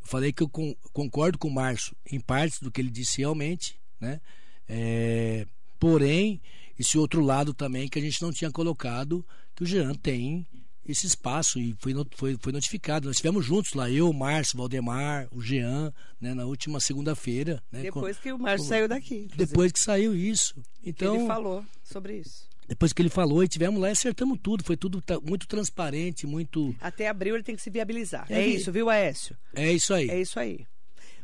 [0.00, 0.48] falei que eu
[0.90, 4.22] concordo com o Márcio em partes do que ele disse realmente, né?
[4.66, 5.46] É,
[5.78, 6.40] porém,
[6.78, 9.24] esse outro lado também que a gente não tinha colocado,
[9.54, 10.46] que o Jean tem
[10.86, 13.06] esse espaço e foi, foi, foi notificado.
[13.06, 17.62] Nós estivemos juntos lá, eu, o Márcio, o Valdemar, o Jean, né, na última segunda-feira.
[17.70, 19.14] Né, depois com, que o Márcio com, saiu daqui.
[19.14, 19.46] Inclusive.
[19.46, 20.54] Depois que saiu isso.
[20.82, 22.48] Então, ele falou sobre isso.
[22.66, 24.62] Depois que ele falou e tivemos lá, acertamos tudo.
[24.62, 26.74] Foi tudo muito transparente, muito.
[26.80, 28.26] Até abril ele tem que se viabilizar.
[28.28, 29.36] É, é isso, viu, Aécio?
[29.54, 30.10] É isso aí.
[30.10, 30.66] É isso aí.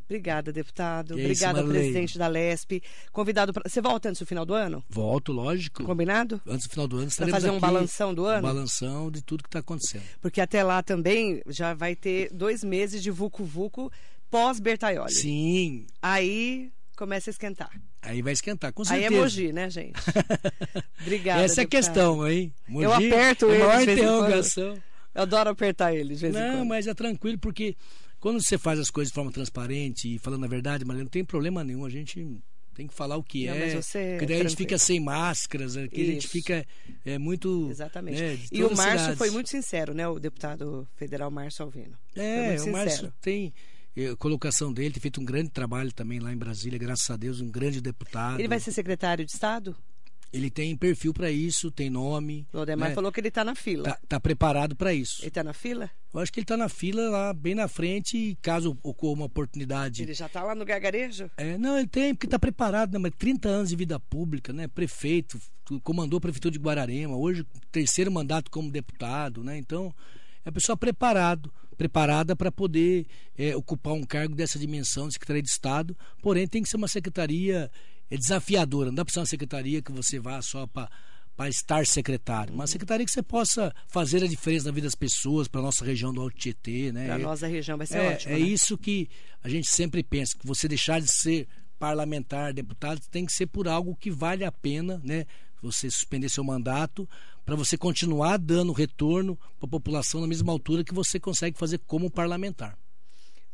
[0.04, 1.18] Obrigada, deputado.
[1.18, 2.82] É Obrigada, isso, presidente da LESP.
[3.12, 3.68] Convidado para.
[3.68, 4.84] Você volta antes do final do ano?
[4.88, 5.84] Volto, lógico.
[5.84, 6.40] Combinado?
[6.46, 8.38] Antes do final do ano Para fazer um balanção do ano?
[8.38, 10.04] Um balanção de tudo que está acontecendo.
[10.20, 13.90] Porque até lá também já vai ter dois meses de Vucu Vucu
[14.30, 15.12] pós-Bertaioli.
[15.12, 15.86] Sim.
[16.02, 17.70] Aí começa a esquentar.
[18.02, 19.08] Aí vai esquentar, com certeza.
[19.08, 19.94] Aí é Mogi, né, gente?
[21.00, 21.42] Obrigada.
[21.42, 22.52] Essa é a questão, hein?
[22.68, 23.64] Mogi, Eu aperto é ele.
[23.64, 24.82] Maior interrogação.
[25.14, 27.76] Eu adoro apertar ele, de vez Não, mas é tranquilo, porque
[28.24, 31.22] quando você faz as coisas de forma transparente e falando a verdade, mas não tem
[31.22, 31.84] problema nenhum.
[31.84, 32.26] A gente
[32.74, 33.74] tem que falar o que não, é.
[33.74, 36.66] Porque daí a gente fica sem máscaras, aqui a gente fica
[37.04, 37.68] é, muito.
[37.70, 38.22] Exatamente.
[38.22, 40.08] Né, e o Márcio foi muito sincero, né?
[40.08, 41.98] O deputado federal Márcio Alvino.
[42.16, 43.52] É, o Márcio tem.
[43.94, 47.18] Eh, a colocação dele, tem feito um grande trabalho também lá em Brasília, graças a
[47.18, 48.40] Deus, um grande deputado.
[48.40, 49.76] Ele vai ser secretário de Estado?
[50.34, 52.44] Ele tem perfil para isso, tem nome.
[52.52, 52.94] O Odemar né?
[52.94, 53.84] falou que ele está na fila.
[53.84, 55.20] Tá, tá preparado para isso.
[55.20, 55.88] Ele está na fila?
[56.12, 59.26] Eu acho que ele está na fila lá, bem na frente, e caso ocorra uma
[59.26, 60.02] oportunidade.
[60.02, 61.30] Ele já está lá no gargarejo?
[61.36, 62.98] É, não, ele tem, porque está preparado, né?
[62.98, 64.66] Mas 30 anos de vida pública, né?
[64.66, 65.40] Prefeito,
[65.84, 69.56] comandou a prefeitura de Guararema, hoje terceiro mandato como deputado, né?
[69.56, 69.94] Então,
[70.44, 73.06] é a pessoa preparado, preparada para poder
[73.38, 76.88] é, ocupar um cargo dessa dimensão de Secretaria de Estado, porém tem que ser uma
[76.88, 77.70] secretaria
[78.14, 78.90] é desafiadora.
[78.90, 80.88] Não dá para ser uma secretaria que você vá só para
[81.36, 82.54] para estar secretário.
[82.54, 85.84] Uma secretaria que você possa fazer a diferença na vida das pessoas, para a nossa
[85.84, 86.92] região do Alto Tietê.
[86.92, 87.06] Né?
[87.06, 88.34] Para a nossa região vai ser é, ótimo.
[88.34, 88.46] É né?
[88.46, 89.08] isso que
[89.42, 93.66] a gente sempre pensa, que você deixar de ser parlamentar, deputado, tem que ser por
[93.66, 95.26] algo que vale a pena, né?
[95.60, 97.08] Você suspender seu mandato
[97.44, 101.78] para você continuar dando retorno para a população na mesma altura que você consegue fazer
[101.78, 102.78] como parlamentar.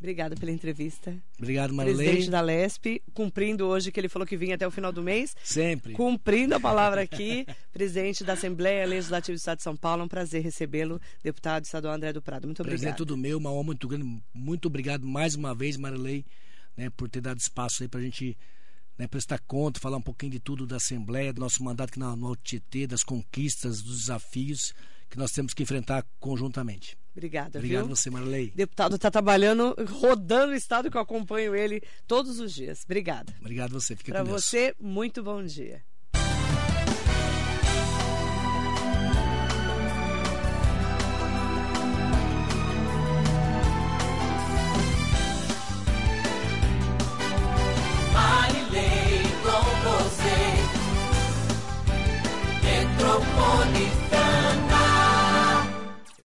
[0.01, 1.15] Obrigada pela entrevista.
[1.39, 2.05] Obrigado, Marilene.
[2.05, 5.37] Presidente da LESP, cumprindo hoje que ele falou que vinha até o final do mês.
[5.45, 5.93] Sempre.
[5.93, 10.01] Cumprindo a palavra aqui, presidente da Assembleia Legislativa do Estado de São Paulo.
[10.01, 12.47] É um prazer recebê-lo, deputado estadual André do Prado.
[12.47, 12.81] Muito obrigado.
[12.81, 14.23] Prazer tudo meu, uma honra muito grande.
[14.33, 16.25] Muito obrigado mais uma vez, Marilei,
[16.75, 18.39] né, por ter dado espaço aí para a gente
[18.97, 22.17] né, prestar conta, falar um pouquinho de tudo da Assembleia, do nosso mandato aqui no,
[22.17, 24.73] no Tietê, das conquistas, dos desafios
[25.11, 26.97] que nós temos que enfrentar conjuntamente.
[27.13, 27.97] Obrigada, Obrigado viu?
[27.97, 28.53] você, Marley.
[28.55, 32.83] Deputado está trabalhando, rodando o estado que eu acompanho ele todos os dias.
[32.85, 33.35] Obrigada.
[33.41, 33.97] Obrigado você.
[33.97, 35.83] Fica Para você, muito bom dia.